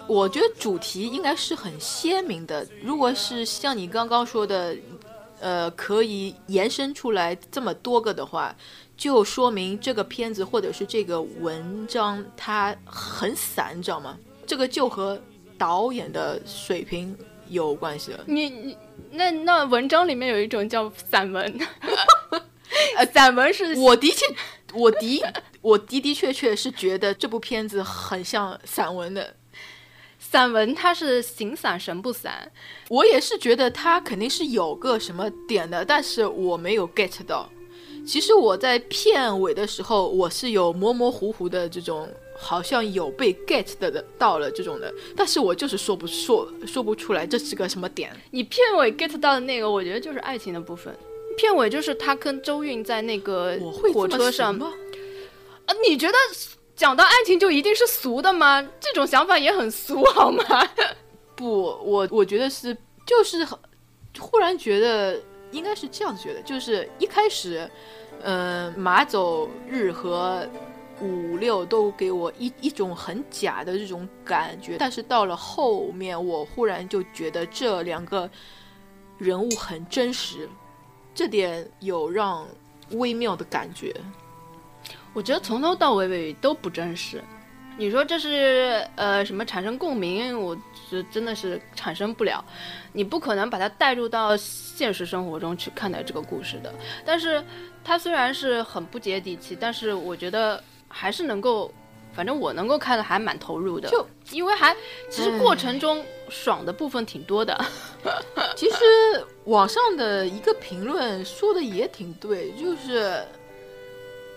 [0.06, 2.66] 我觉得主题应该是很鲜明的。
[2.82, 4.76] 如果是像你刚刚说的，
[5.40, 8.54] 呃，可以延伸出来这么多个的话，
[8.96, 14.18] 就说明这个片子或者是这个文章它很散，你知道吗？
[14.46, 15.18] 这个就和
[15.56, 17.16] 导演的水平
[17.48, 18.20] 有关系了。
[18.26, 18.76] 你你
[19.10, 21.58] 那那文章里面有一种叫散文，
[22.96, 24.26] 呃，散文是我的确，
[24.72, 25.22] 我的
[25.60, 29.34] 我的的确确是觉得这部片子很像散文的。
[30.18, 32.52] 散文它是形散神不散，
[32.88, 37.50] 我也是觉得它肯定是有个什么点的，但是我没有 get 到。
[38.06, 42.08] 其实我在片尾的时候，我是有模模糊糊的这种，
[42.38, 48.10] 好像有被 get 的到了这种的，但是我就是说不说说不出来这是个什么点。
[48.30, 50.94] 你片尾 get 到的那个，我觉得就是爱情的部分。
[51.36, 53.58] 片尾就是他跟周韵在那个
[53.92, 54.72] 火车上吗？
[55.66, 56.14] 啊，你觉得？
[56.76, 58.66] 讲到爱情就一定是俗的吗？
[58.80, 60.42] 这种想法也很俗，好吗？
[61.36, 62.74] 不，我我觉得是，
[63.04, 63.58] 就是很
[64.18, 65.20] 忽然觉得
[65.50, 67.70] 应该是这样子觉得，就是一开始，
[68.22, 70.48] 嗯，马走日和
[71.02, 78.30] 五六都给我一一种很假的这种感觉，但是到了后面，我忽然就觉得这两个
[79.18, 80.48] 人物很真实，
[81.14, 82.46] 这点有让
[82.90, 83.94] 微妙的感觉。
[85.12, 87.22] 我觉得从头到尾尾都不真实，
[87.76, 90.40] 你说这是呃什么产生共鸣？
[90.40, 90.54] 我
[90.88, 92.44] 觉真的是产生不了，
[92.92, 96.72] 你不可能把它带入到现实生活中去看待这个故事的。
[97.04, 97.42] 但是
[97.82, 101.72] 它虽然是很不接地气，但是我觉得还是能够，
[102.12, 104.76] 反正我能够看的还蛮投入的，就因为还
[105.10, 107.58] 其实过程中爽的部分挺多的。
[108.56, 108.76] 其实
[109.44, 113.22] 网上的一个评论说的也挺对，就是。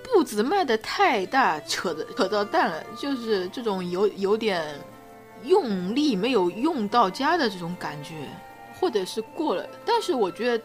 [0.05, 4.77] 步子迈的太大，扯的扯到蛋了，就是这种有有点
[5.43, 8.13] 用力没有用到家的这种感觉，
[8.79, 9.65] 或者是过了。
[9.85, 10.63] 但是我觉得，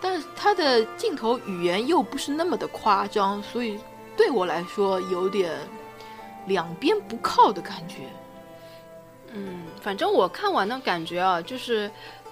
[0.00, 3.76] 但是他的镜头语言又不是那么的夸张，所以
[4.16, 5.58] 对我来说有点
[6.46, 7.96] 两边不靠的感觉。
[9.32, 11.90] 嗯，反正我看完的感觉啊，就是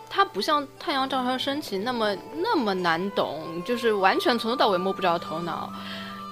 [0.08, 5.70] 它不像《太阳照常升起》那么那么难懂，就是完全从头到尾摸不着头脑。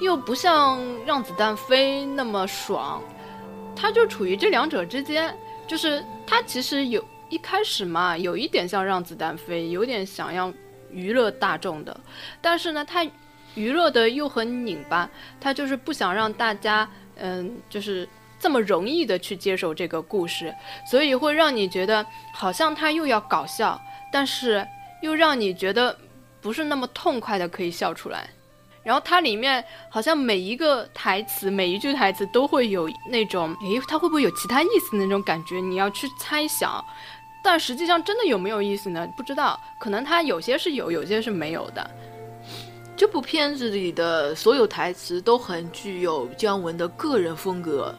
[0.00, 3.02] 又不像让子弹飞那么爽，
[3.76, 5.36] 它就处于这两者之间。
[5.68, 10.50] 就是它其实有一开始嘛，有一点像让子弹飞，有点想要
[10.90, 11.94] 娱乐大众的，
[12.40, 13.06] 但是呢，它
[13.54, 15.08] 娱乐的又很拧巴，
[15.38, 18.08] 它就是不想让大家嗯，就是
[18.40, 20.52] 这么容易的去接受这个故事，
[20.90, 23.80] 所以会让你觉得好像它又要搞笑，
[24.10, 24.66] 但是
[25.02, 25.96] 又让你觉得
[26.40, 28.28] 不是那么痛快的可以笑出来。
[28.82, 35.60] 然后它里面好像每一个台词，每一句台词都会有那种，诶，它会不会有其他意思的那种感觉？
[35.60, 36.82] 你要去猜想，
[37.44, 39.06] 但实际上真的有没有意思呢？
[39.18, 41.90] 不知道，可能它有些是有，有些是没有的。
[42.96, 47.94] 这部片子里的所有台词都很具有姜文的个人风格，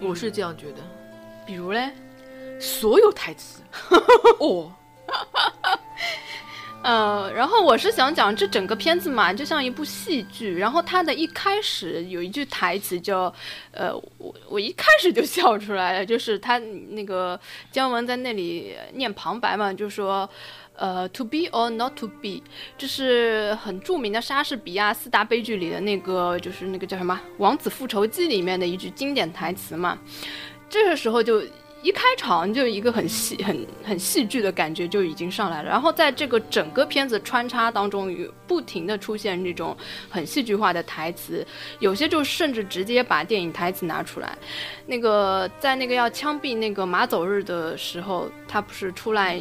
[0.00, 0.78] 我是这样觉得。
[1.46, 1.90] 比如嘞，
[2.58, 3.62] 所有台词，
[4.40, 4.72] 哦。
[6.82, 10.58] 呃，然后我是想讲这整个片子嘛，就像一部戏剧。
[10.58, 13.34] 然后它的一开始有一句台词，叫，
[13.70, 17.40] 呃，我我一开始就笑出来了，就是他那个
[17.72, 20.28] 姜文在那里念旁白嘛，就说，
[20.76, 22.42] 呃，to be or not to be，
[22.76, 29.98] 这是很著名的莎士比亚四大悲剧里的那个，就是那个叫什么《王子复仇记》里面的一句经典台词嘛。
[30.68, 31.42] 这个时候就。
[31.84, 39.76] 一开场就一个很戏、很很戏剧的感觉就已经上来了，然后在这个整个片子穿插当中，有不停的出现这种
[40.08, 41.46] 很戏剧化的台词，
[41.80, 44.34] 有些就甚至直接把电影台词拿出来。
[44.86, 49.38] 那个在那个要枪毙那个马走日的时候，他不是出来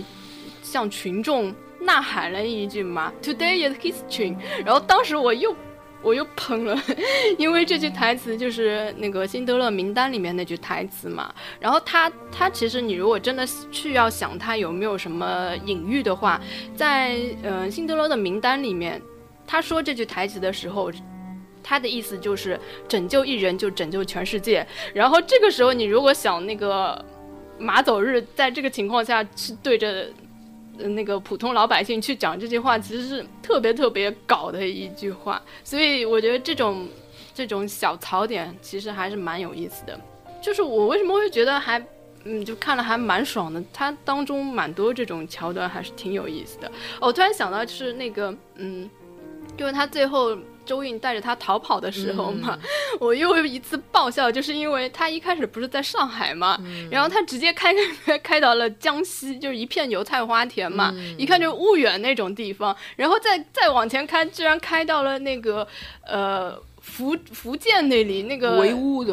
[0.74, 4.36] 向群众呐喊了一句嘛？Today is history。
[4.66, 5.56] 然后当时我又。
[6.06, 6.78] 我又喷了，
[7.40, 11.34] 因为这句台词就是那个《辛德勒名单》里面那句台词嘛。
[11.62, 16.42] 然后他他其实你如果真的去要想他有没有什么隐喻的话，
[16.76, 19.02] 在嗯《辛德勒的名单》里面，
[19.48, 20.92] 他说这句台词的时候，
[21.64, 24.68] 他的意思就是拯救一人就拯救全世界。
[24.94, 27.02] 然后这个时候你如果想那个
[27.58, 30.08] 马走日在这个情况下去对着。
[30.78, 36.88] 那个普通老百姓去讲这句话，其实是特别特别搞的一句话，所以我觉得这种
[37.34, 40.00] 这种小槽点其实还是蛮有意思的。
[40.42, 41.84] 就是我为什么会觉得还
[42.24, 46.72] 嗯，就看了还蛮爽的，它当中蛮多这种桥段还是挺有意思的。
[47.00, 48.90] 我突然想到，就是那个嗯，
[49.58, 50.38] 就是他最后。
[50.66, 52.58] 周韵带着他逃跑的时候嘛，
[53.00, 56.58] 我又一次爆笑，就是因为他一开始不是在上海嘛，
[56.90, 57.74] 然后他直接开
[58.06, 65.68] 开开到了江西，就是一片油菜花田嘛，一看就婺源那种地方，然后再再往前开，居然开到了那个
[66.06, 68.58] 呃福福建那里那个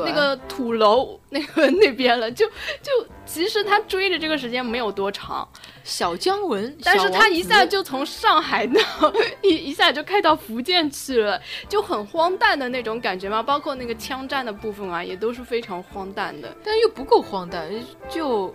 [0.05, 2.47] 那个土楼那个 那边了，就
[2.83, 2.91] 就
[3.25, 5.49] 其实他追的这个时间没有多长，
[5.85, 7.81] 小姜文，但是他一下就。
[7.83, 8.81] 从上海到
[9.43, 13.43] 一一下就开到福建去了，就很荒诞的那种感觉嘛。
[13.43, 16.55] 包括那个枪战的部分啊，也都是非常荒诞的。
[16.63, 17.69] 但又不够荒诞，
[18.09, 18.55] 就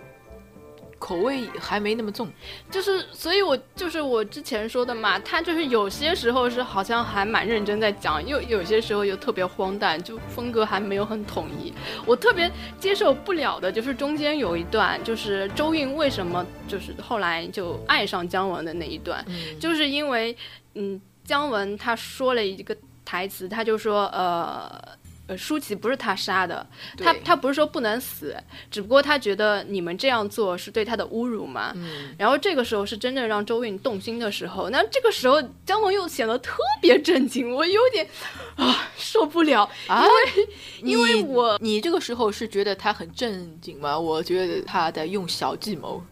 [1.05, 2.27] 口味还没那么重。
[2.71, 11.71] 就是，所以我就是我之前说的嘛，他就是有些时候是好像还蛮认真在讲，又有些时候又特别荒诞，就风格还没有很统一。
[12.07, 20.35] 我特别接受不了的就是中间有一段，就是周韵为什么就是后来就爱上姜文的那一段，嗯，就是因为
[20.73, 22.75] 嗯，姜文他说了一个
[23.05, 24.97] 台词，他就说呃。
[25.27, 26.65] 呃，舒淇不是他杀的，
[26.97, 28.35] 他他不是说不能死，
[28.69, 31.71] 只不过他觉得你们这样做是对他的侮辱嘛。
[31.75, 38.07] 嗯，然后这个时候是真正让周韵动心的时候，那这个时候姜文又显得特别震惊，我有点
[38.55, 40.05] 啊受不了，啊，
[40.83, 43.97] 因为你我你这个时候是觉得他很正经吗？
[43.97, 46.03] 我觉得他在用小计谋。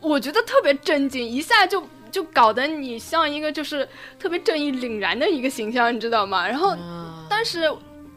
[0.00, 3.86] 我觉得特别震惊，一下就就搞得你像一个就是
[4.18, 6.48] 特别正义凛然的一个形象，你知道吗？
[6.48, 7.70] 然后嗯，但是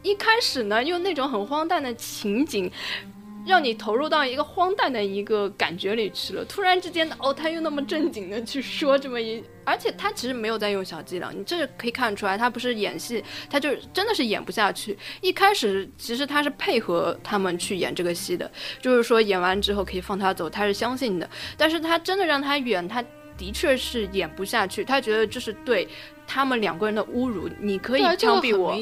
[0.04, 2.70] 一开始呢，用那种很荒诞的情景。
[3.46, 14.96] 让你投入到一个荒诞的一个感觉里去了，突然之间，哦，他又那么正经的去说这么一，而且他其实没有在用小伎俩，你这可以看出来，他不是演戏，他就真的是演不下去。
[15.20, 18.50] 一开始其实他是配合他们去演这个戏的，
[18.80, 21.28] 就是说演完之后可以放他走，他是相信的。
[21.58, 23.04] 但是他真的让他演，他
[23.36, 25.88] 的确是演不下去，他觉得这是对
[26.26, 28.76] 他们两个人的侮辱，你可以枪毙我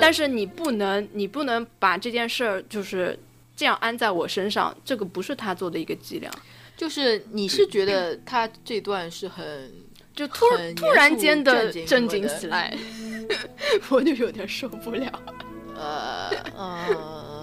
[0.00, 3.18] 但是你不能，你不能把这件事儿就是
[3.56, 6.30] 这样安在我身上，这个不是他做的一个伎俩。
[6.76, 9.72] 就是你是觉得他这段是很
[10.14, 10.46] 就突
[10.76, 12.76] 突然间的正经起来，
[13.90, 15.22] 我就有点受不了。
[15.74, 17.37] 呃 呃，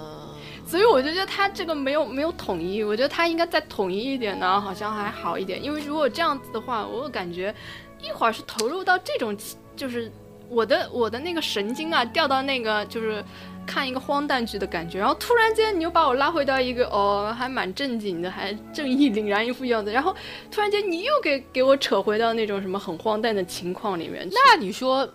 [0.65, 5.63] 所以我就觉得他这个没有没有统一，我觉得他应该再统一一点呢，好像还好一点。
[5.63, 7.53] 因为如果这样子的话，我感觉
[8.01, 9.37] 一会儿是投入到这种，
[9.75, 10.11] 就是
[10.49, 13.23] 我的我的那个神经啊掉到那个就是
[13.65, 20.15] 看一个荒诞剧的感觉，然后突然间你又把我拉回到一个哦还蛮正经的，还正义凛然一副样子，然后
[20.49, 24.27] 突然间你又给给我扯回到那种什么很荒诞的情况里面。
[24.31, 25.07] 那你说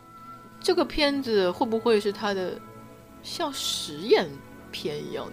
[0.61, 2.53] 这个片子会不会是他的
[3.23, 4.29] 像实验
[4.71, 5.33] 片一样的？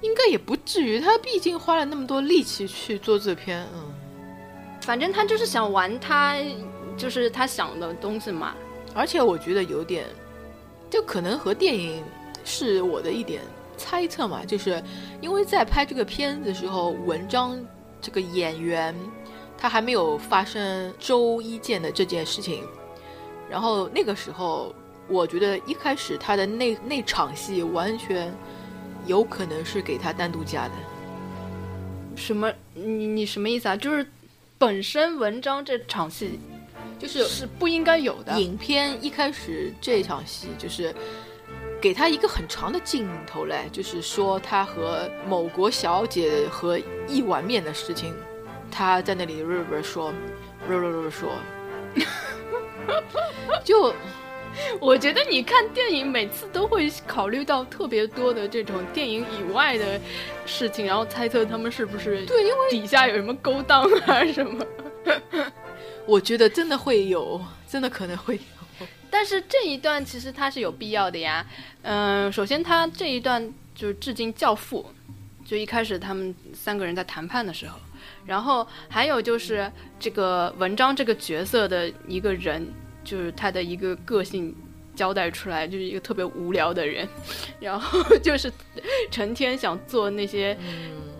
[0.00, 3.92] 应该也不至于，他毕竟花了那么多力气去做这篇，嗯。
[4.80, 6.36] 反正他就是想玩他
[6.96, 8.54] 就是他想的东西嘛。
[8.94, 10.06] 而且我觉得有点，
[10.90, 12.02] 就可能和电影
[12.44, 13.42] 是我的一点
[13.76, 14.82] 猜测嘛，就是
[15.20, 17.58] 因为在拍这个片子的时候，文章
[18.00, 18.94] 这个演员
[19.56, 22.64] 他还没有发生周一见的这件事情，
[23.48, 24.74] 然后那个时候，
[25.08, 28.32] 我觉得一开始他的那那场戏完全
[29.06, 30.72] 有可能是给他单独加的。
[32.16, 32.52] 什么？
[32.74, 33.76] 你你什么意思啊？
[33.76, 34.06] 就是
[34.58, 36.38] 本身文章这场戏
[36.98, 38.38] 就是是不应该有的。
[38.40, 40.94] 影片一开始这场戏就是
[41.80, 46.78] 给他一个很长的镜头嘞，就是说他和某国小姐和
[47.08, 48.14] 一碗面的事情，
[48.70, 50.12] 他在那里瑞瑞说，
[50.68, 51.32] 瑞瑞瑞说，
[53.64, 53.92] 就
[54.80, 60.00] 我觉得你看电影每次都会考虑到特别多的这种电影以外的
[60.46, 64.64] 事情，然后猜测他们是不是对，因为底下有什么勾当啊什么。
[66.06, 68.86] 我觉得真的会有，真的可能会有。
[69.10, 71.46] 但是这一段其实它是有必要的呀。
[71.82, 74.86] 嗯、首先他这一段就是致敬《教父》，
[75.48, 77.78] 就一开始他们三个人在谈判的时候，
[78.24, 82.66] 然后还有就是这个文章这个角色的一个人，
[83.04, 84.54] 就是他的一个个性
[84.94, 87.08] 交代出来，就是一个特别无聊的人，
[87.60, 88.52] 然后 就是
[89.10, 90.56] 成天想做那些，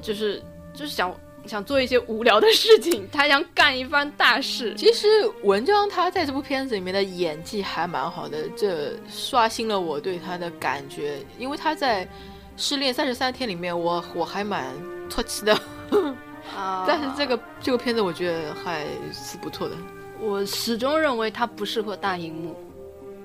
[0.01, 0.43] 就是
[0.75, 1.15] 就是想。
[1.45, 4.73] 想做一些无聊的事情，他想干一番大事。
[4.77, 5.09] 其实
[5.43, 11.19] 文章他在这部片子里面的演技还蛮好的，这刷新了我对他的感觉。
[11.41, 12.07] 因为他在
[12.57, 14.73] 《失恋三十三天》里面，我我还蛮
[15.11, 15.53] 唾弃的，
[16.57, 19.77] 啊但是这个这个片子我觉得还是不错的。
[20.23, 22.57] 我始终认为他不适合大荧幕。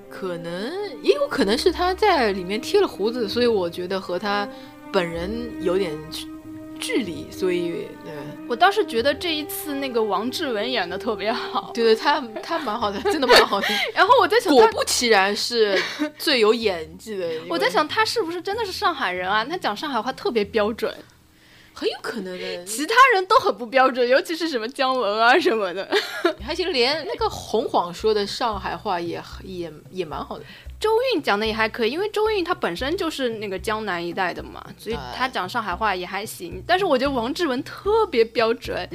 [0.09, 0.71] 可能
[1.03, 4.47] 也有可能是他在里面贴了胡子，所以我觉得和他
[4.91, 5.29] 本人
[5.61, 6.27] 有点距
[6.79, 8.11] 距离，所以呃，
[8.47, 13.67] 我倒是觉得这一次那个王志文演的特别好，对 对，他他蛮好的，真的蛮好的。
[13.93, 15.77] 然后我在想他，果不其然是
[16.17, 17.27] 最有演技的。
[17.49, 19.43] 我在想他是不是真的是上海人啊？
[19.43, 20.95] 他讲上海话特别标准，
[21.73, 22.63] 很有可能的。
[22.63, 25.89] 其他人都很不标准，尤其是什么姜文啊什么的。
[26.47, 30.45] 还行，连那个洪晃说的上海话也也也蛮好的。
[30.79, 36.63] 周韵讲的也还可以，因为周韵她本身就是那个江南一带的嘛，所以她讲上海话也还行。
[36.65, 38.87] 但是我觉得王志文特别标准，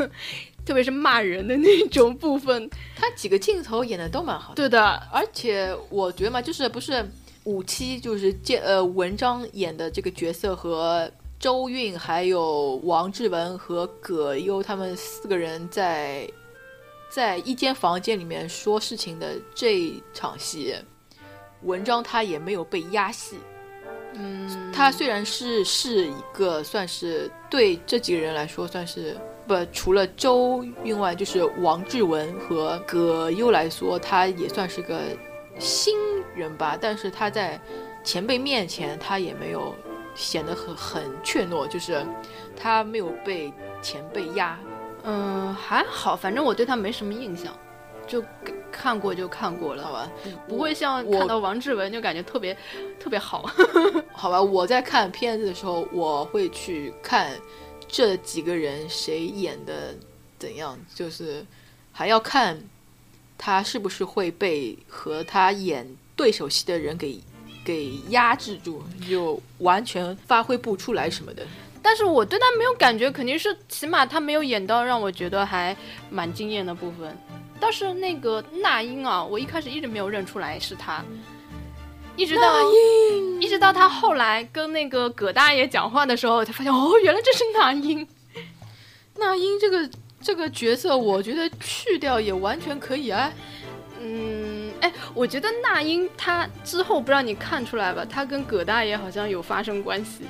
[0.66, 4.56] 特别是骂人的那种部分，他几个镜头演的都蛮好的。
[4.56, 7.08] 对的，而且我觉得嘛，就是不是
[7.44, 16.28] 五期就是见呃文章演的这个角色和周韵还有王志文和葛优他们四个人在
[17.08, 20.74] 在一间房间里面说事情的这场戏，
[21.62, 23.38] 文章他也没有被压戏。
[24.14, 29.14] 嗯，他虽然是是一个算是对这几个人来说算是
[29.46, 35.00] 不除了周韵外，就是王志文和葛优来说，他也算是个
[35.58, 35.94] 新
[36.34, 36.76] 人吧。
[36.80, 37.60] 但是他在
[38.02, 39.74] 前辈面前，他也没有
[40.14, 42.04] 显得很很怯懦，就是
[42.56, 43.52] 他没有被
[43.82, 44.58] 前辈压。
[45.10, 47.56] 嗯，还好，反正我对他没什么印象，
[48.06, 48.22] 就
[48.70, 50.10] 看过就看过了，好吧，
[50.46, 52.54] 不会像我看到王志文就感觉特别
[53.00, 53.50] 特别好。
[54.12, 57.32] 好吧，我在看片子的时候，我会去看
[57.88, 59.94] 这几个人谁演的
[60.38, 61.42] 怎样，就是
[61.90, 62.60] 还要看
[63.38, 67.18] 他是不是会被和他演对手戏的人给
[67.64, 71.46] 给压制住，就完全发挥不出来什么的。
[71.88, 75.74] 但是我对他没有感觉，肯定是起码他没有演到让我觉得还
[76.10, 77.16] 蛮惊艳的部分。
[77.58, 81.02] 倒是那个那英啊，我一开始一直没有认出来是他，
[82.14, 82.60] 一直到
[83.40, 88.06] 一直到他后来跟那个葛大爷讲话的时候，才发现哦，原来这是那英。
[89.16, 93.32] 那英这个这个角色，我觉得去掉也完全可以啊。
[93.98, 100.24] 嗯，哎，我觉得那英她之后不知道你看出来吧，她跟葛大爷好像有发生关系。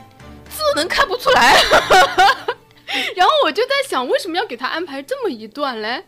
[0.56, 1.54] 这能看不出来？
[3.14, 6.04] 然后我就在想，为什么要给他安排这么一段嘞？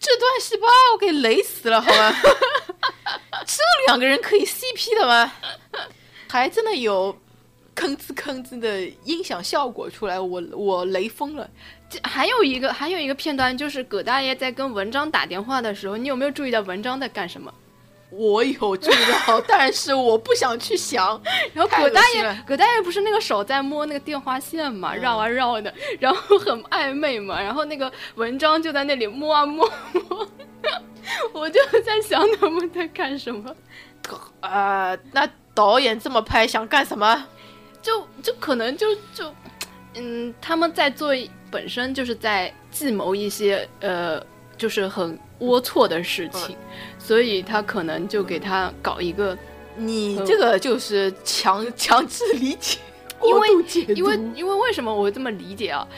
[0.00, 2.14] 这段戏把我给雷死了，好吗？
[3.44, 5.32] 这两个人可以 CP 的吗？
[6.28, 7.18] 还真的有
[7.74, 11.48] 吭哧吭哧的音响效果出来，我我雷疯了。
[11.90, 17.52] 这还有一个还有一个片段，就是葛大爷在跟文章打电话的时候，你有没有注意到文章在干什么？
[18.10, 18.94] 我有注意
[19.26, 21.20] 到，但是我不想去想。
[21.52, 27.40] 然后葛大爷，葛大爷不是那个手在摸那个电话线嘛，绕啊绕的，然后很暧昧嘛。
[27.40, 30.28] 然后那个文章就在那里摸啊摸摸，
[31.32, 33.54] 我就在想他们在干什么。
[34.40, 37.26] 呃，那导演这么拍想干什么？
[37.82, 39.32] 就就可能就就，
[39.94, 41.12] 嗯，他们在做
[41.50, 44.20] 本身就是在计谋一些呃，
[44.58, 46.54] 就是很龌龊的事情。
[46.98, 49.38] 所以他可能就给他搞一个，
[49.76, 52.78] 你这个就是强强制理解，
[53.22, 53.48] 因为
[53.94, 55.88] 因为因为为什么我会这么理解啊？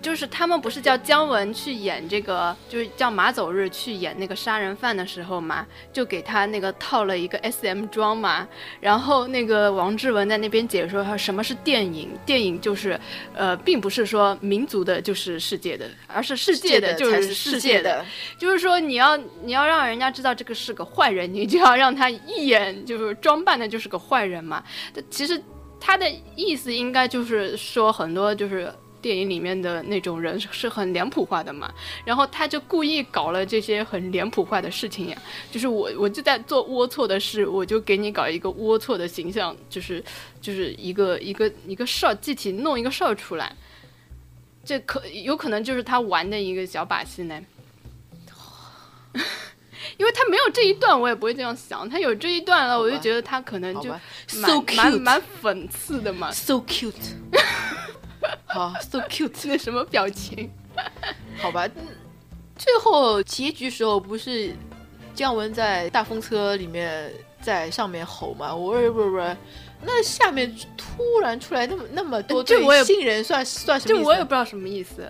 [0.00, 8.46] 就是他们不是叫姜文去演这个，就是叫马走日去演那个杀人犯的时候嘛，就给他那个套了一个 S M 装嘛。
[8.80, 12.98] 然后那个王志文在那边解说他什么是电影，电影就是
[13.34, 18.04] 呃，并不是说民族的就是世界的，而是世界的就是世界的。
[18.38, 24.62] 就是说你要你要让人家知道这个是个坏人，你就要让他一眼就是装扮的就是个坏人嘛。
[25.10, 25.42] 其实
[25.80, 28.72] 他的意思应该就是说很多就是。
[29.00, 31.72] 电影里面的那种人是很脸谱化的嘛，
[32.04, 40.02] 然后他就故意搞了这些很脸谱化的事情呀，就是我我就在做龌龊的事，我就给你搞一个龌龊的形象，就是
[40.40, 43.54] 就是一个一个一个事儿，具体弄一个事儿出来，
[44.64, 47.40] 这可有可能就是他玩的一个小把戏呢，
[49.96, 53.90] 因为他没有这一段，我也不会这样想，他有这一段了，我就觉得他可能就
[54.34, 56.92] 蛮蛮蛮讽刺的嘛，so cute。
[58.46, 60.50] 好，so cute，那什么表情？
[61.38, 61.68] 好吧，
[62.56, 64.52] 最后结局时候不是
[65.14, 68.54] 姜文在大风车里面在上面吼吗？
[68.54, 69.36] 我不不不，
[69.82, 73.98] 那下面突然出来那么那么多对新人，算算什么？
[74.00, 75.02] 这我也不知道什么意思。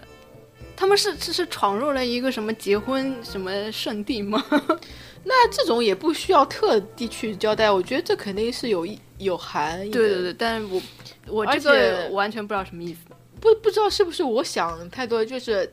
[0.76, 4.40] 他们是这是闯入了一个什么结婚什么圣地吗？
[5.24, 8.86] 那这种也不需要特地去交代，我觉得这肯定是有
[9.18, 9.90] 有含义。
[9.90, 10.80] 对对对，但是我
[11.26, 13.00] 我这个完全不知道什么意思。
[13.40, 15.70] 不不知道是不是我想太多，就是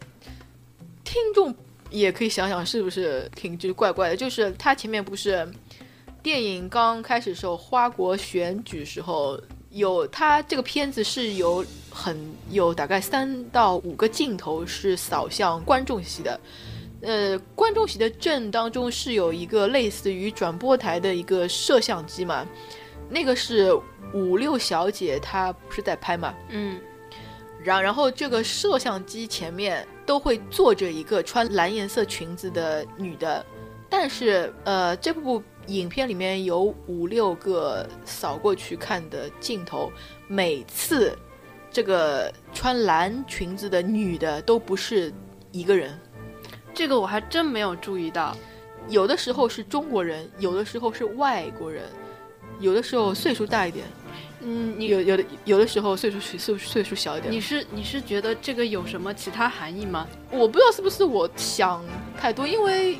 [1.03, 1.53] 听众
[1.89, 4.15] 也可以想想是不是挺就是怪怪的。
[4.15, 5.47] 就是他前面不是
[6.21, 9.39] 电影刚开始时候花国选举时候
[9.71, 12.17] 有他这个片子是有很
[12.49, 16.39] 有大概三到五个镜头是扫向观众席的，
[17.01, 22.45] 呃，观众席的正当中是有一个类似于转播台的一个摄像机嘛，
[23.09, 23.73] 那个是
[24.13, 26.79] 五六小姐她不是在拍嘛，嗯。
[27.65, 33.43] 然然后这个摄像机前面都会坐着一个穿蓝颜色裙子的女的，
[33.89, 39.91] 但是呃，这部影片里面有五六个扫过去看的镜头，
[40.27, 41.17] 每次
[41.71, 45.11] 这个穿蓝裙子的女的都不是
[45.51, 45.99] 一个人，
[46.71, 48.37] 这个我还真没有注意到。
[48.87, 51.85] 有的时候是中国人，有的时候是外国人，
[52.59, 53.87] 有的时候岁数大一点，
[54.47, 57.33] 嗯，你有有的有的时候岁数岁岁数小一点。
[57.33, 60.07] 你是你是觉得这个有什么其他含义吗？
[60.29, 61.83] 我不知道是不是我想
[62.15, 62.95] 太多，因为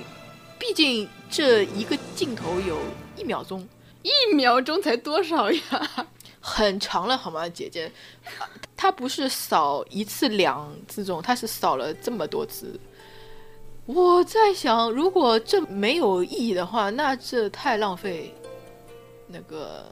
[0.58, 2.80] 毕竟这一个镜头有
[3.16, 3.68] 一秒钟，
[4.02, 5.62] 一秒钟才多少呀？
[6.41, 7.91] 很长了好吗，姐姐？
[8.76, 12.80] 他不是扫一次两次这种，他是扫了这么多次。
[13.86, 18.34] 我在想，如果这没有意义的话，那这太浪费
[19.28, 19.86] 那个。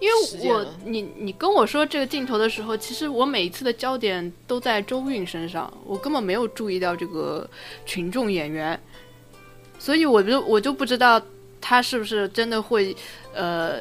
[0.00, 7.48] 因为我你你跟我说这个镜头的时候，其实我每一次的焦点都在周韵身上，我根本没有注意到这个
[7.84, 8.80] 群众演员，
[9.78, 11.20] 所以我就我就不知道
[11.60, 12.94] 他是不是真的会
[13.34, 13.80] 呃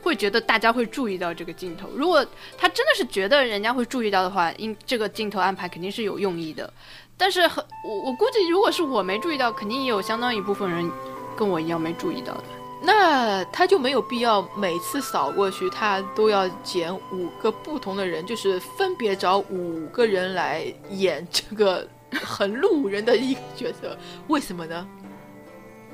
[0.00, 1.88] 会觉得大家会注意到这个镜头。
[1.94, 2.24] 如果
[2.56, 6.72] 他真的是觉得人家会注意到的话，因这个镜头安排肯定是有用意的。
[7.16, 10.88] 但是很我我估计，如果是我没注意到，肯定也有相当一部分人
[11.36, 12.44] 跟我一样没注意到的。
[12.80, 21.86] 那他就没有必要每次扫过去，他都要捡五个不同的人，就是分别找五个人来演这个
[22.22, 23.96] 很路人的一个角色，
[24.28, 24.86] 为什么呢？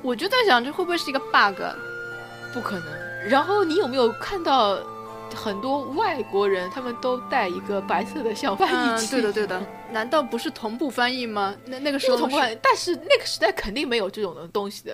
[0.01, 1.61] 我就在想，这会不会是一个 bug？
[2.53, 2.87] 不可能。
[3.27, 4.77] 然后你有没有看到？
[5.35, 9.61] 很多外国人他们都带一个白色的小翻译器，对的对的，
[9.91, 11.53] 难道不是同步翻译吗？
[11.65, 14.93] 那那个时候同步翻译，但是那个时代肯定没有这种的东西的。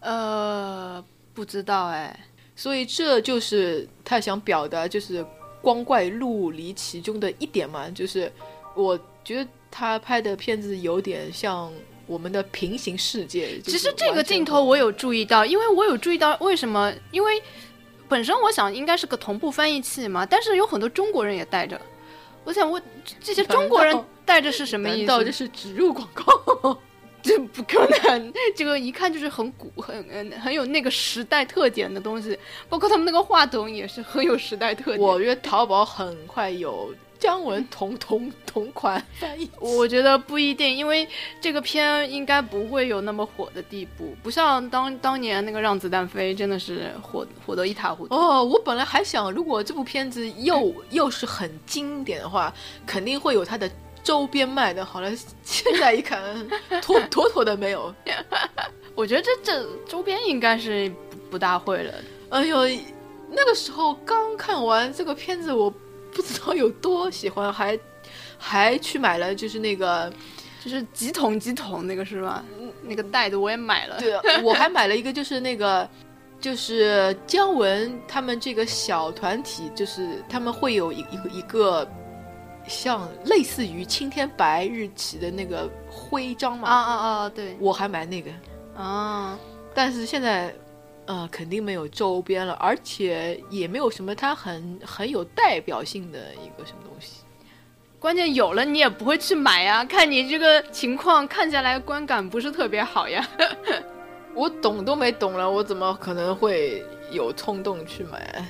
[0.00, 2.18] 呃，不知道哎，
[2.56, 5.24] 所以这就是他想表达，就是
[5.62, 8.30] 光怪陆离其中的一点嘛，就是
[8.74, 11.72] 我觉得他拍的片子有点像
[12.06, 13.60] 我们的平行世界。
[13.60, 17.40] 其实这个镜头我有注意到，因为我有注意到为什么，因为。
[18.10, 21.80] 本身我想应该是个同步翻译器嘛，但是有很多中国人也带着。
[22.42, 22.82] 我想问，
[23.22, 23.96] 这些中国人
[24.26, 24.98] 带着是什么意思？
[24.98, 26.76] 难道这是植入广告？
[27.22, 32.38] 这不可能，这个一看就是很古、很很有那个时代特点的东西。
[32.68, 35.00] 包括他们那个话筒也是很有时代特点。
[35.00, 36.94] 我觉得淘宝很快有。
[37.18, 41.06] 姜文同同同款翻译，我觉得不一定，因为
[41.38, 48.14] 这个片应该不会有那么火的地步，不像当当年那个《让子弹飞》真的是火火得一塌糊涂。
[48.14, 52.50] 哦，我本来还想，如果这部片子又又是很经典的话，
[52.86, 53.70] 肯定会有它的
[54.02, 54.84] 周边卖的。
[54.84, 55.10] 好了，
[55.42, 56.20] 现在一看，
[56.82, 57.94] 妥妥妥的没有。
[58.94, 60.92] 我觉得这这周边应该是
[61.30, 61.94] 不大会了。
[62.30, 62.66] 哎呦，
[63.30, 65.72] 那个时候刚看完这个片子，我。
[66.12, 67.78] 不知道有多喜欢，还
[68.36, 70.12] 还去买了，就是那个，
[70.62, 72.44] 就是几桶几桶那个是吧？
[72.82, 73.96] 那个袋子我也买了。
[74.00, 75.88] 对，我还买了一个，就是那个，
[76.40, 81.88] 就是姜文他们这个小团体，就是他们会有一一个一个
[82.70, 86.68] 像类似于青天白日旗的那个徽章嘛。
[86.68, 87.28] 啊啊啊！
[87.28, 88.30] 对，我还买那个
[88.74, 89.38] 啊，
[89.74, 90.54] 但是现在。
[91.06, 97.22] 呃，肯定没有周边了，而且也没有什么它很很有代表性的一个什么东西。
[97.98, 103.26] 关键有了你也不会去买呀， 看你这个情况看下来观感不是特别好呀。
[104.36, 108.44] 我懂都没懂了，我怎么可能会有冲动去买？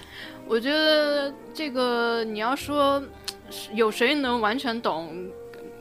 [0.51, 3.01] 我觉得这个你要说
[3.73, 5.15] 有谁能完全懂，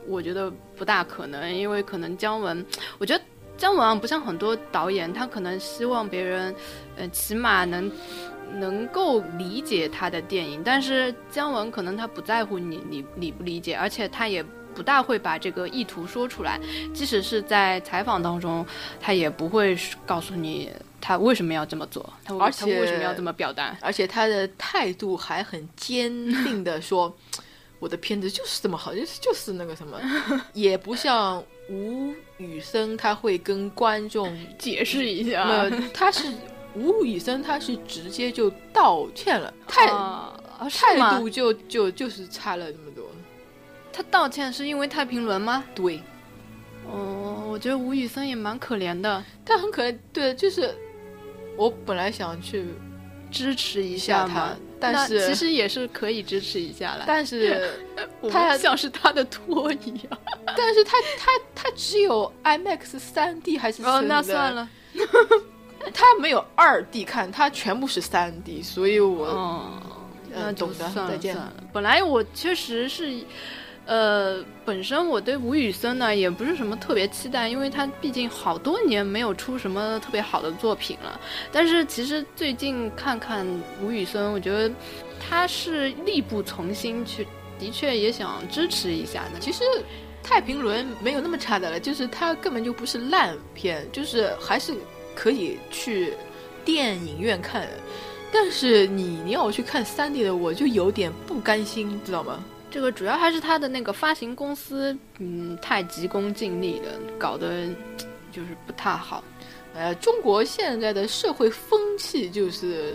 [0.06, 2.64] 我觉得不大可能，因为可能姜文，
[2.98, 3.24] 我觉得。
[3.58, 6.54] 姜文不像很多导演，他可能希望别人，
[6.96, 7.92] 呃，起码能
[8.54, 10.62] 能够理解他的电影。
[10.64, 14.42] 但是姜文可能他不在乎你理理不理解，而且他也
[14.74, 16.58] 不大会把这个意图说出来。
[16.94, 18.64] 即使是在采访当中，
[18.98, 23.76] 他也不会告诉你他为什么要这么做，他而且为什么要这么表达。
[23.80, 26.10] 而且他的态度还很坚
[26.44, 27.14] 定的说
[27.80, 29.98] ：“我的片子就是这么好，就是就是那个什么，
[30.52, 31.42] 也不像。”
[31.72, 36.26] 吴宇森他会跟观众解释一下，呃，他是
[36.74, 39.86] 吴宇森，他是直接就道歉了，态
[40.68, 43.04] 态度就就就是差了这么多。
[43.92, 45.62] 他道歉是因为太平轮吗？
[45.72, 46.02] 对。
[46.90, 49.96] 哦，我觉得吴宇森也蛮可怜的，他很可怜。
[50.12, 50.74] 对，就是
[51.60, 52.64] 我本来想去
[53.30, 54.56] 支持一下他。
[54.82, 57.70] 但是其实也是可以支持一下了，但是
[58.32, 60.18] 他像是他的托一样。
[60.56, 64.66] 但是他他他只有 IMAX 三 D 还是哦，那算了，
[65.92, 69.82] 他没有二 D 看，他全部是三 D，所以我嗯，
[70.34, 70.88] 那懂的。
[70.88, 71.36] 算了再见。
[71.74, 73.22] 本来我确实是。
[73.90, 81.20] 呃，本身我对吴宇森呢也不是什么特别期待，因为他毕竟好多年没有出什么特别好的作品了。
[81.50, 83.44] 但是其实最近看看
[83.82, 84.72] 吴宇森，我觉得
[85.18, 87.26] 他是力不从心去，
[87.58, 89.40] 的确也想支持一下的。
[89.40, 89.64] 其实
[90.22, 94.72] 《太平轮》没有那么差的了，就是它根本就不是烂片，就是还是
[95.16, 96.14] 可以去
[96.64, 97.66] 电影院看。
[98.30, 102.44] 但是你你要我去看三 D 的，我就有点不甘心，知道吗？
[102.70, 107.66] 这个主要还是他的那个发行公司，嗯，太急功近利了，搞得
[108.30, 109.22] 就是不太好。
[109.74, 112.94] 呃，中国现在的社会风气就是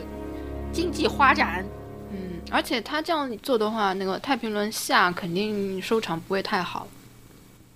[0.71, 1.65] 经济发展，
[2.11, 6.87] 嗯，而且他这样做的话，那个《太平轮》下肯定收场不会太好。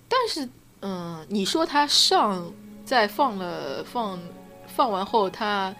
[0.08, 0.48] 但是，
[0.80, 2.50] 嗯，你说他上
[2.84, 4.18] 在放了放
[4.66, 5.74] 放完后，他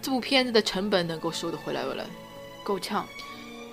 [0.00, 2.04] 这部片子的成本能够收得回来不来？
[2.62, 3.04] 够呛。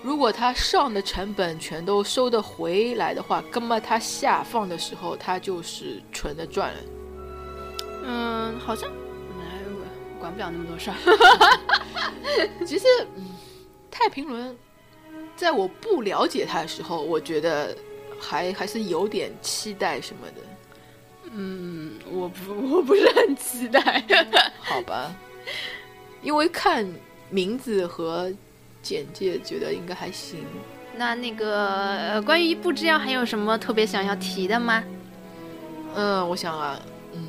[0.04, 6.80] 如果他上的成本全都收得回来的话，那么他下放的时候，他就是纯的赚了。
[8.04, 9.62] 嗯，好像，哎，
[10.20, 10.96] 管不了那么多事儿。
[12.66, 13.28] 其实，嗯，
[13.92, 14.58] 太平轮，
[15.36, 17.78] 在我不了解他的时候，我觉得
[18.20, 20.42] 还还是有点期待什么的。
[21.34, 24.04] 嗯，我不，我不是很期待。
[24.60, 25.16] 好吧，
[26.24, 26.92] 因为看
[27.30, 28.34] 名字和。
[28.82, 30.46] 简介觉得应该还行。
[30.98, 34.84] 那那个关于不知道还有什么特别想要提的吗？
[35.96, 36.80] 嗯，我想啊，
[37.14, 37.22] 嗯，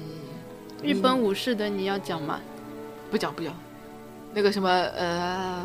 [0.82, 2.40] 日本武士的你要讲吗？
[3.10, 3.54] 不讲不讲。
[4.34, 5.64] 那个什么呃，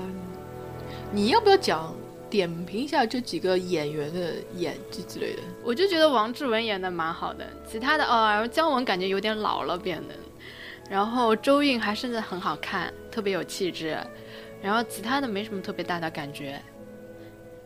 [1.11, 1.95] 你要不要讲
[2.29, 5.41] 点评一下这几个演员的演技之类的？
[5.63, 10.13] 我就觉得王志文演的蛮好的，其他的哦，姜文感觉有点老了变得，
[10.89, 13.97] 然后周韵还是很好看，特别有气质。
[14.61, 16.59] 然后其他的没什么特别大的感觉，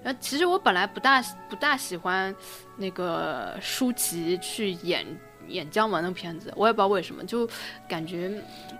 [0.03, 2.35] 然后其实我本来不大不大喜欢
[2.75, 5.05] 那个舒淇去演
[5.47, 7.49] 演姜文的片子，我也不知道为什么，就
[7.87, 8.31] 感觉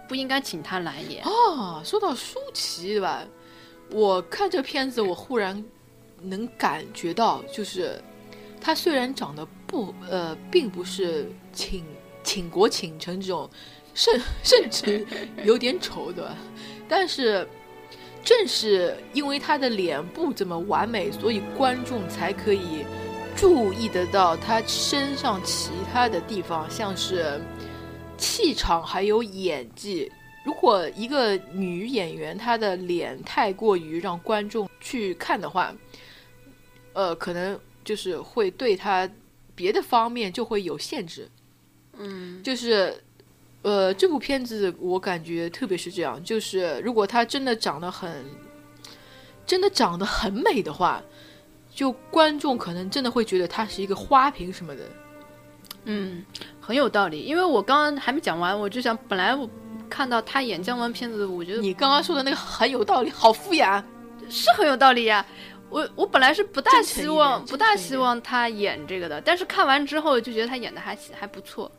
[0.07, 1.23] 不应该请他来演。
[1.23, 3.23] 哦，说到舒淇对吧？
[3.91, 5.63] 我看这片子，我忽然
[6.21, 8.01] 能感觉到，就是
[8.59, 11.85] 他虽然长得不呃，并不是倾
[12.23, 13.49] 倾国倾城这种，
[13.93, 15.05] 甚甚至
[15.43, 16.35] 有点丑的，
[16.89, 17.47] 但是。
[18.23, 22.85] 正是因为他的脸不怎么完美，所以观众才可以
[23.35, 27.41] 注意得到他身上其他的地方，像是
[28.17, 30.11] 气场还有演技。
[30.45, 35.75] 如果一个女演员她的脸太过于让观众去看的话，
[36.93, 39.09] 呃，可能就是会对她
[39.55, 41.29] 别的方面就会有限制。
[41.97, 43.03] 嗯，就是。
[43.63, 48.25] 呃，这部片子我感觉特别是这样，就是如果她真的长得很，
[49.45, 51.01] 真的长得很美的话，
[51.73, 54.83] 就观众可能真的会觉得她是一个花瓶什么的。
[55.85, 56.25] 嗯，
[56.59, 57.21] 很有道理。
[57.21, 59.49] 因为我刚刚还没讲完，我就想，本来我
[59.89, 63.83] 看到她演姜文片子，我觉得你刚刚说的那个很有道理，好敷衍，
[64.29, 65.25] 是很有道理呀。
[65.69, 71.71] 我我本来是不大希望，不大希望她演这个的，但是看完之后就觉得她演的还还不错。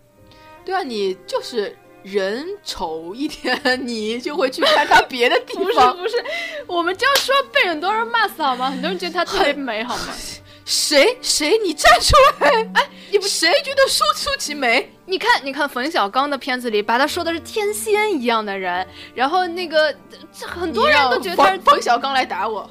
[0.64, 5.94] 对啊，你就是人丑一点，你就会去看他别的地方。
[5.96, 6.24] 不是不是，
[6.66, 8.70] 我们这样说被很多人骂死好吗？
[8.70, 10.08] 很多人觉得他特别美好吗？
[10.64, 11.58] 谁谁？
[11.58, 12.48] 你站出来！
[12.74, 14.92] 哎，你不谁觉得舒舒淇美？
[15.06, 19.92] 你看，你看冯小刚的片子里，把他说的是天仙一样的人，然后那个
[20.32, 22.66] 这很多人都觉得他是冯小刚来打我。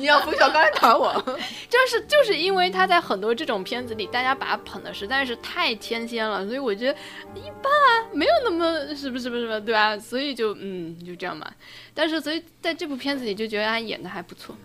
[0.00, 1.12] 你要冯小刚来打我，
[1.68, 6.98] 就是就是因为他在很多这种片子里，大家把他捧的实在是太天仙了，所以我觉得
[7.34, 9.98] 一般啊，没有那么什么什么什么对吧？
[9.98, 11.48] 所以就嗯就这样嘛。
[11.94, 14.56] 但是所以在这部片子里就觉得他演的还不错。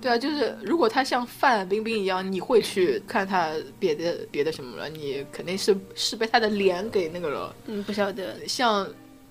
[0.00, 4.88] 对啊，就是如果他像范冰冰一样，你会去看他别的别的什么了？
[4.88, 7.54] 你肯定是是被他的脸给那个了。
[7.66, 8.88] 嗯，不晓得像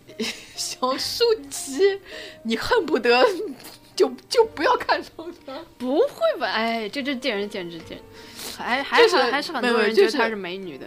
[0.55, 1.99] 小舒淇，
[2.43, 3.25] 你恨不得。
[3.97, 5.11] 就就不要看上
[5.45, 6.47] 他，不会吧？
[6.51, 7.97] 哎，这这见仁见智，见
[8.57, 10.85] 还还是还是很多人觉得她是美女的。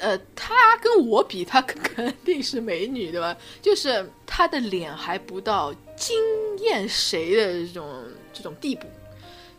[0.00, 3.36] 呃，她跟我比，她肯定是美女，对吧？
[3.60, 6.16] 就是她的脸还不到惊
[6.60, 8.86] 艳谁的这种这种地步，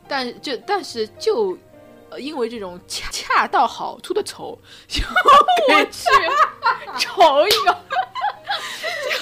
[0.07, 1.55] 但就但是就
[2.17, 4.57] 因为这种恰恰到好处的丑，
[4.87, 5.03] 就
[5.69, 6.09] 我去，
[6.97, 7.77] 丑一个。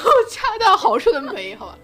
[0.03, 1.77] 就恰到好处的美好吧，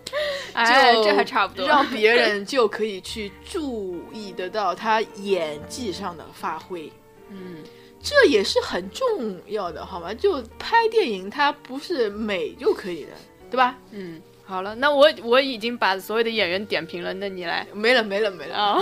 [0.53, 6.91] 哎，这还差不多，让别人就可以去注意得到他演技上的发挥，
[7.29, 7.57] 嗯，
[8.01, 10.13] 这也是很重要的，好吗？
[10.13, 13.11] 就拍电影，它不是美就可以的，
[13.51, 13.75] 对吧？
[13.91, 18.79] 嗯，好了，那我我已经把所有的演员点评了，那你来，没了没了没了啊。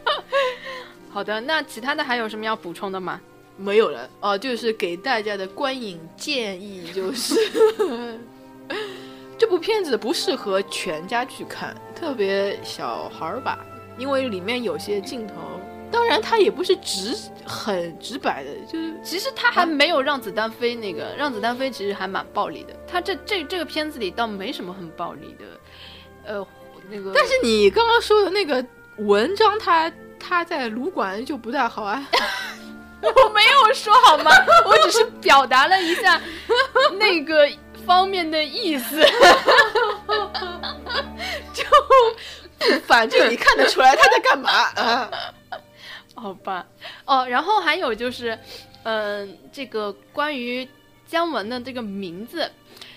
[1.10, 3.20] 好的，那其他的还有什么要补充的吗？
[3.56, 7.34] 没有了哦，就是给大家的观影建议就是，
[9.38, 13.58] 这部片子不适合全家去看，特别小孩儿吧，
[13.98, 15.34] 因为里面有些镜头，
[15.90, 22.74] 当然它也不是直很直白的，就是其实他还没有让子弹飞那个，让子弹飞其实还蛮暴力的。
[22.86, 25.44] 他这这这个片子里倒没什么很暴力的，
[26.34, 26.46] 呃，
[26.90, 27.12] 那个。
[27.14, 28.64] 但是你刚刚说的那个
[28.98, 32.06] 文章他，他在撸管就不太好啊。
[33.24, 34.30] 我没有说好吗？
[34.66, 36.20] 我只是表达了一下
[36.98, 37.48] 那个
[37.86, 39.04] 方面的意思。
[41.52, 41.64] 就
[42.86, 45.10] 反正你看得出来他在干嘛啊？
[46.14, 46.66] 好吧，
[47.04, 48.38] 哦，然后还有就是，
[48.84, 50.66] 嗯、这个关于
[51.06, 52.50] 姜文的这个名字，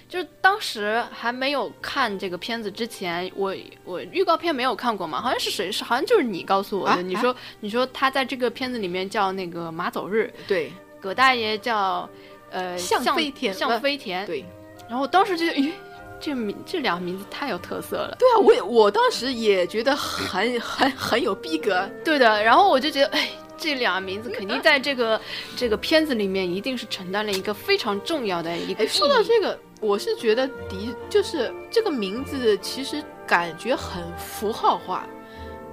[0.09, 3.55] 就是当时还没有看这个片子之前，我
[3.85, 12.09] 我预告片没有看过嘛，好像是谁是好像就是你告诉我的，啊你说你说他在这个片子里面叫那个马走日，对葛大爷叫
[12.49, 14.43] 呃向飞田向呃飞田，对
[14.89, 15.71] 然后我当时就咦，
[16.19, 18.17] 这名这俩名字太有特色了。
[18.17, 21.87] 对啊，我也我当时也觉得很很很有逼格。
[22.03, 23.29] 对的，然后我就觉得，哎，
[23.59, 25.21] 这两个名字肯定在这个
[25.55, 35.07] 这个片子里面一定是承担了一个非常重要的一个哎，说到这个，我是觉得的，就是这个名字其实感觉很符号化。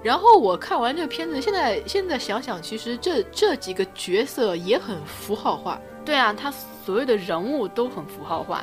[0.02, 5.80] 然后我看完这个片子，现在现在想想，其实这这几个角色也很符号化。
[6.04, 6.52] 对啊，他
[6.84, 8.62] 所有的人物都很符号化，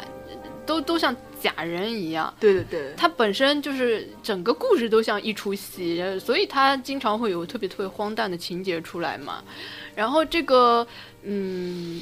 [0.65, 2.33] 都都像假人一样。
[2.39, 9.43] 对对对，他本身就是整个故事都像一出戏，呃所以他经常会有特别特别荒诞的情节出来嘛。
[9.93, 10.87] 然后这个，
[11.23, 12.01] 嗯，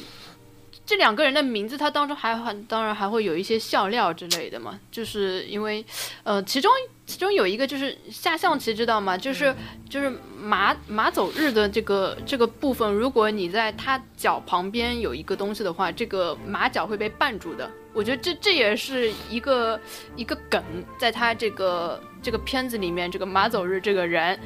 [0.91, 5.85] 这两个人的名字，他当中还很当然还会有一些笑料之类的嘛，就是因为，
[6.23, 6.69] 呃，其中
[7.05, 9.17] 其中有一个就是下象棋知道吗？
[9.17, 9.55] 就是
[9.89, 17.71] 就是马马走日的这个这个部分，如果你在他脚旁边有一个东西的话，这个马脚会被绊住的。
[17.93, 19.79] 我觉得这这也是一个
[20.17, 20.61] 一个梗，
[20.97, 24.37] 在他这个这个片子里面，这个马走日这个人，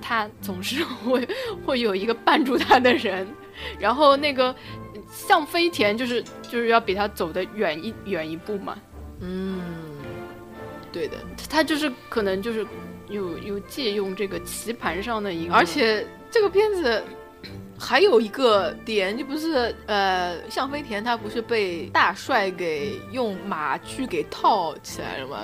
[0.00, 1.28] 他总是会
[1.66, 3.28] 会有一个绊住他的人，
[3.78, 4.54] 然后那个
[5.14, 8.76] 向飞田就是就是要比他走得远一远一步嘛，
[9.20, 9.60] 嗯，
[10.92, 11.16] 对的。
[11.48, 12.66] 他就是可能就是
[13.08, 17.02] 有有借用这个棋盘上的一个，而且这个片子
[17.78, 25.38] 还有一个点，就不是呃，向飞田他不是被大帅给用马去给套起来了吗？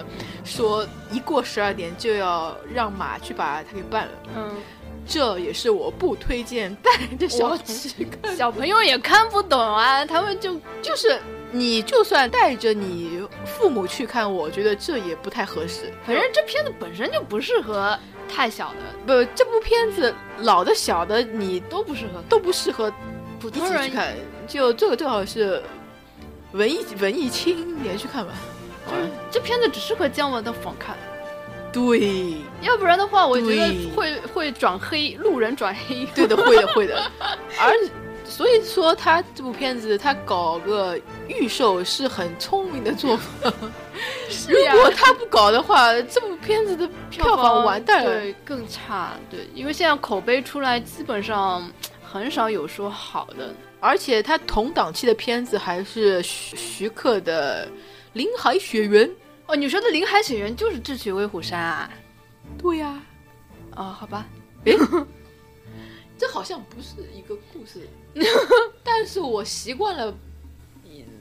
[0.45, 4.12] 说一过十二点就要让马去把他给办了。
[4.37, 4.57] 嗯，
[5.13, 7.59] 这也是我不推荐带着小
[8.39, 15.93] 小朋友也看不懂啊，他们就就是你就算带着你父母去看，我觉得这也不太合适。
[16.07, 17.99] 反正这片子本身就不适合
[18.29, 22.93] 太小的，不，这部片子老的小的你都不适合都不适合
[23.41, 24.15] 普通人去看，
[24.47, 25.61] 就这个最好是
[26.53, 28.33] 文艺文艺青年去看吧。
[28.89, 30.97] 就是这片子只适合姜文的访看，
[31.73, 36.07] 对，要不然的话，我觉得会会转黑，路人转黑。
[36.14, 37.01] 对的，会的，会的。
[37.61, 37.73] 而
[38.25, 40.99] 所以说，他这部片子他搞个
[41.29, 43.53] 预售是很聪明的做法。
[44.49, 48.21] 如果他不搞的话，这部片子的票房完蛋了。
[48.21, 49.12] 对，更差。
[49.29, 51.68] 对，因为现在口碑出来，基本上
[52.03, 53.53] 很少有说好的。
[53.81, 57.66] 而且他同档期的片子还是徐徐克的
[58.12, 59.09] 《林海雪原》。
[59.51, 61.90] 哦，你说的《林海雪原》就是《智取威虎山》啊？
[62.57, 63.03] 对呀、
[63.74, 64.24] 哦，好吧。
[66.16, 67.89] 这好像不是一个故事，
[68.85, 70.14] 但是我习惯了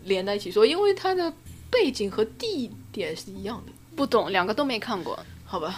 [0.03, 1.33] 连在一起说，因为它的
[1.71, 5.17] 背景和地点是一样的，不懂，两个都没看过。
[5.43, 5.75] 好吧？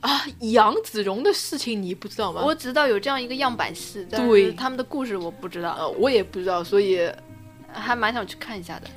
[0.00, 2.42] 啊，杨子荣的事情你不知道吗？
[2.44, 7.10] 我知道有这样一个样板戏，但是他们的故事我不知道，呃我也不知道，所以
[7.72, 8.90] 还蛮想去看一下的。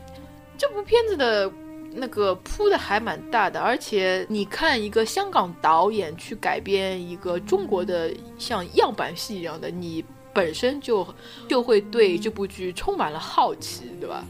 [0.58, 1.50] 这部片子的
[1.96, 10.04] 那个铺的还蛮大的，而且你看一个香港导演去改编一个中国的像样板戏一样的，你
[10.34, 11.08] 本身就
[11.48, 14.24] 就会对这部剧充满了好奇，对吧？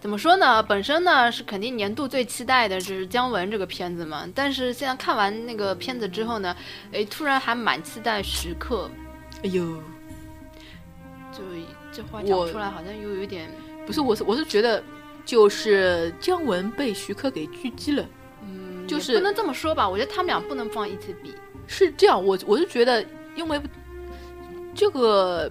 [0.00, 0.62] 怎么说呢？
[0.62, 6.54] 本身呢是肯定年度最期待的就是姜文这个片子嘛，但是现在看完那个片子之后呢，
[6.92, 8.90] 哎，突然还蛮期待徐克。
[9.42, 9.64] 哎呦，
[11.32, 11.42] 就
[11.90, 13.48] 这话讲出来，好像又有点，
[13.86, 14.82] 不是，我是我是觉得，
[15.24, 18.06] 就是姜文被徐克给狙击了，
[18.42, 19.88] 嗯，就是不能这么说吧。
[19.88, 21.34] 我觉得他们俩不能放一起比。
[21.66, 23.60] 是这样，我我就觉得，因为
[24.74, 25.50] 这个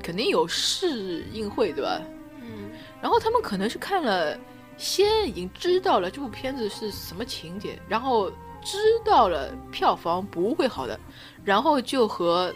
[0.00, 2.00] 肯定有试映会，对吧？
[2.40, 2.70] 嗯，
[3.02, 4.38] 然后他们可能是看了，
[4.76, 8.30] 先已经知道了这部片子是什么情节，然后
[8.62, 10.98] 知道了票房不会好的，
[11.44, 12.54] 然后就和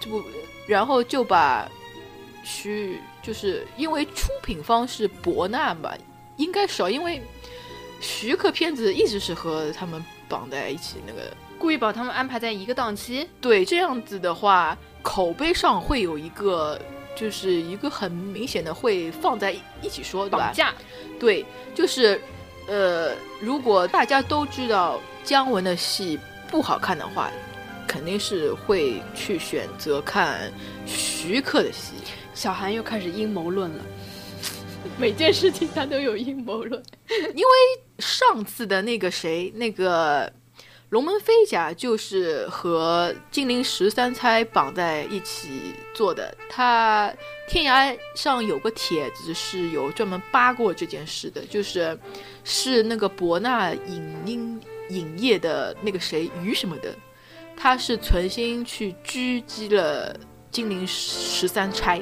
[0.00, 0.22] 这部，
[0.66, 1.68] 然后就把
[2.42, 5.92] 徐，就是因为出品方是博纳嘛，
[6.36, 7.22] 应该少，因为
[8.00, 13.28] 徐克片子一直是和他们绑在一起，那个故意把他们安排在一个档期。
[13.40, 16.80] 对，这样子的话，口碑上会有一个，
[17.14, 20.38] 就是一个很明显的会放在一起说，对吧？
[20.38, 20.74] 绑架。
[21.20, 21.46] 对，
[21.76, 22.20] 就是，
[22.66, 26.18] 呃，如果大家都知道姜文的戏
[26.50, 27.30] 不好看的话，
[27.86, 30.52] 肯定是会去选择看
[30.86, 31.92] 徐克的戏。
[32.34, 33.84] 小韩又开始阴谋论了，
[34.98, 36.82] 每件事情他都有阴谋论。
[37.08, 37.44] 因为
[37.98, 40.32] 上次的那个谁，那个
[40.88, 46.34] 龙门飞甲，就是和金陵十三钗绑在一起做的。
[46.48, 47.12] 他
[47.48, 51.96] 天涯上有个帖子是有专门扒过这件事的，就是
[52.44, 56.94] 是那个博纳影音影业的那个谁于什么的，
[57.56, 60.18] 他是存心去狙击了
[60.52, 62.00] 金陵十三钗。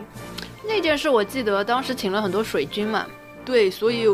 [0.63, 3.07] 那件事我记得当时请了很多水军嘛，
[3.45, 4.07] 对，所以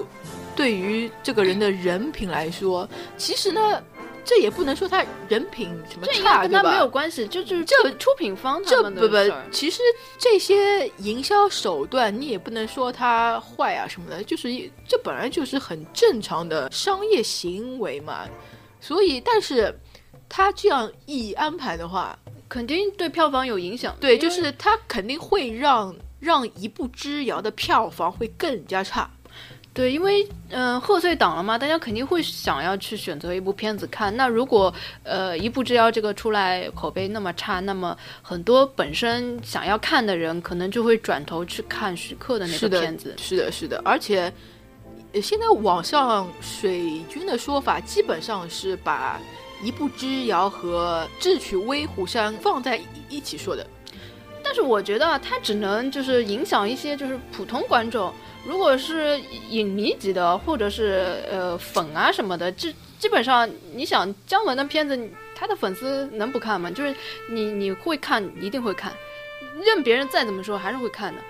[0.54, 2.88] 对于这个人的人品来说，
[3.18, 3.82] 其实呢，
[4.24, 6.42] 这也不能说他人品什么差，对吧？
[6.42, 9.16] 跟他没有关系，就就是这出出品方这不不，
[9.50, 9.82] 其实
[10.18, 14.48] 这些营销手段你也不能说他坏啊什么的，就是
[14.88, 18.26] 这本来就是很正常的商业行为嘛。
[18.80, 19.76] 所以，但是
[20.28, 22.16] 他这样一安排的话，
[22.48, 23.96] 肯定对票房有影响。
[24.00, 29.10] 对，就是它肯定会让让一步之遥的票房会更加差。
[29.74, 34.16] 对，因为嗯、呃贺岁档了嘛，大家肯定会想要去选择一部片子看。
[34.16, 43.14] 那如果呃一步之遥这个出来口碑那么差，那么很多本身想要看的人，可能就会转头去看徐克的那个片子。
[43.18, 44.32] 是的，是的，而且
[45.12, 49.18] 呃现在网上水军的说法基本上是把
[49.62, 53.66] 《一步之遥》和《智取威虎山》放在一起说的。
[54.42, 58.12] 但是我觉得啊它只能就是影响一些就是普通观众，
[58.46, 59.20] 如果是
[59.50, 64.96] 影迷级的或者是呃粉啊什么的，这基本上你想姜文的片子，
[65.34, 66.70] 他的粉丝能不看吗？
[66.70, 66.94] 就是
[67.28, 68.92] 你你会看，一定会看，
[69.64, 71.20] 任别人再怎么说还是会看的。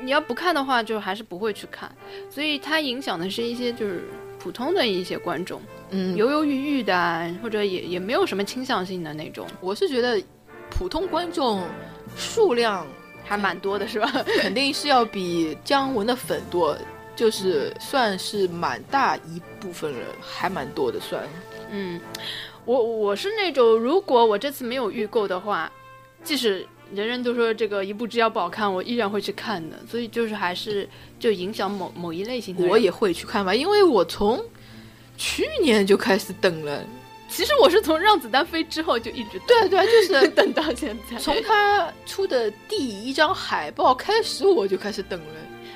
[0.00, 1.90] 你要不看的话，就还是不会去看，
[2.30, 4.04] 所以它影响的是一些就是
[4.38, 5.60] 普通的一些观众，
[5.92, 10.20] 嗯犹犹豫豫的啊，或者也也没有什么倾向性的那种，我是觉得
[10.70, 11.62] 普通观众
[12.16, 12.86] 数量
[13.24, 14.10] 还蛮多的是吧？
[14.40, 16.76] 肯定是要比姜文的粉多，
[17.14, 21.22] 就是算是蛮大一部分人，还蛮多的算。
[21.70, 22.00] 嗯，
[22.64, 25.70] 我我是那种，如果我这次没有预购的话，
[26.24, 29.78] 即使人人都说这个一步之遥不好看，我依然会去看的。
[29.88, 30.88] 所以就是还是
[31.18, 32.66] 就影响某某一类型的。
[32.66, 34.42] 我也会去看吧，因为我从
[35.22, 36.84] 去年就开始等了。
[37.28, 41.16] 其实我是从让子弹飞之后就一直对啊对啊，就是 等到现在。
[41.16, 45.34] 从他出的第一张海报开始，我就开始等了。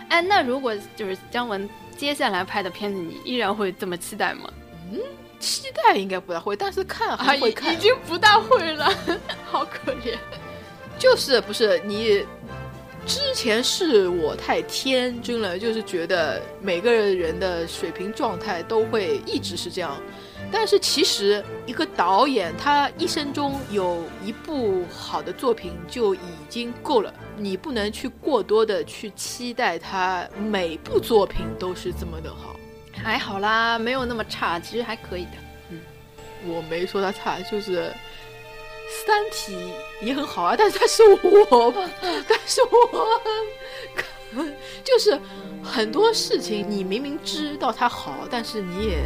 [0.09, 4.52] 哎，那如果就是姜文接下来拍的片子，你依然会这么期待吗？
[4.93, 4.98] 嗯
[5.39, 7.73] 期待应该不大会，但是看还是会看。
[7.73, 8.93] 已经不大会了，
[9.48, 10.18] 好可怜。
[10.98, 12.27] 就是不是你
[13.07, 19.97] 之前是我太天真了，就是觉得每个人的水平状态都会一直是这样。
[20.51, 26.19] 但是其实一个导演他一生中有一部好的作品就已
[26.49, 32.57] 经够了，你不能去过多的去期待他每部作品都是这么的好。
[32.93, 35.31] 还好啦，没有那么差，其实还可以的。
[35.70, 35.81] 嗯
[36.47, 37.78] 我没说他差，就是
[39.05, 39.57] 《三体》
[40.05, 41.73] 也很好啊， 但是 但是我，
[42.29, 44.45] 但是我，
[44.85, 45.19] 就是
[45.63, 48.99] 很多事情你明明知道它好，但是你也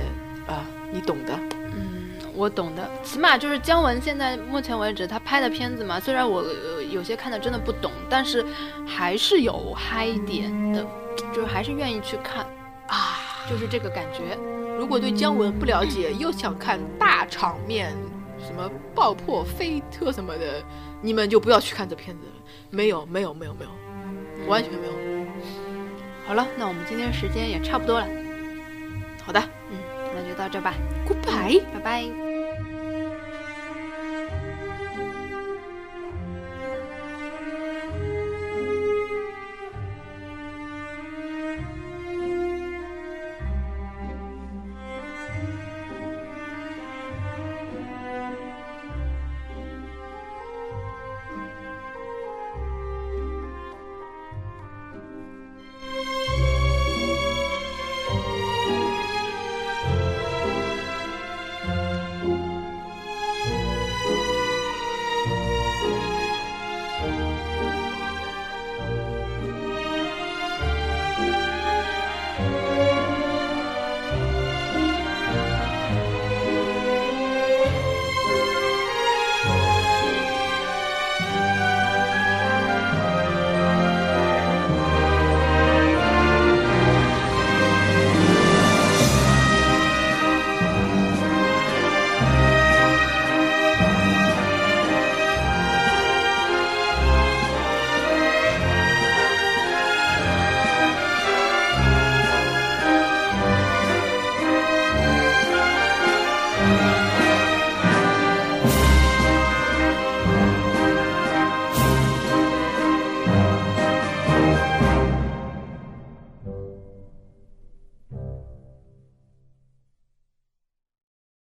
[0.46, 1.32] 啊，你懂的。
[1.52, 8.44] 嗯，我懂的，起码就是姜文现在目前为止他拍的片子嘛，虽然我、呃有些看的真的不懂，但是
[8.84, 10.84] 还是有嗨点的，
[11.32, 12.44] 就是还是愿意去看
[12.88, 14.36] 啊，就是这个感觉。
[14.76, 17.94] 如果对姜文不了解，又想看大场面，
[18.46, 20.62] 什么爆破、飞车什么的，
[21.02, 22.32] 你们就不要去看这片子了。
[22.70, 24.92] 没有，没有，没有，没有，完全没有。
[26.26, 28.06] 好了，那我们今天时间也差不多了，
[29.24, 29.40] 好的
[29.70, 29.76] 嗯，
[30.14, 30.74] 那就到这吧
[31.06, 31.62] ，，Goodbye。
[31.74, 32.29] 拜拜。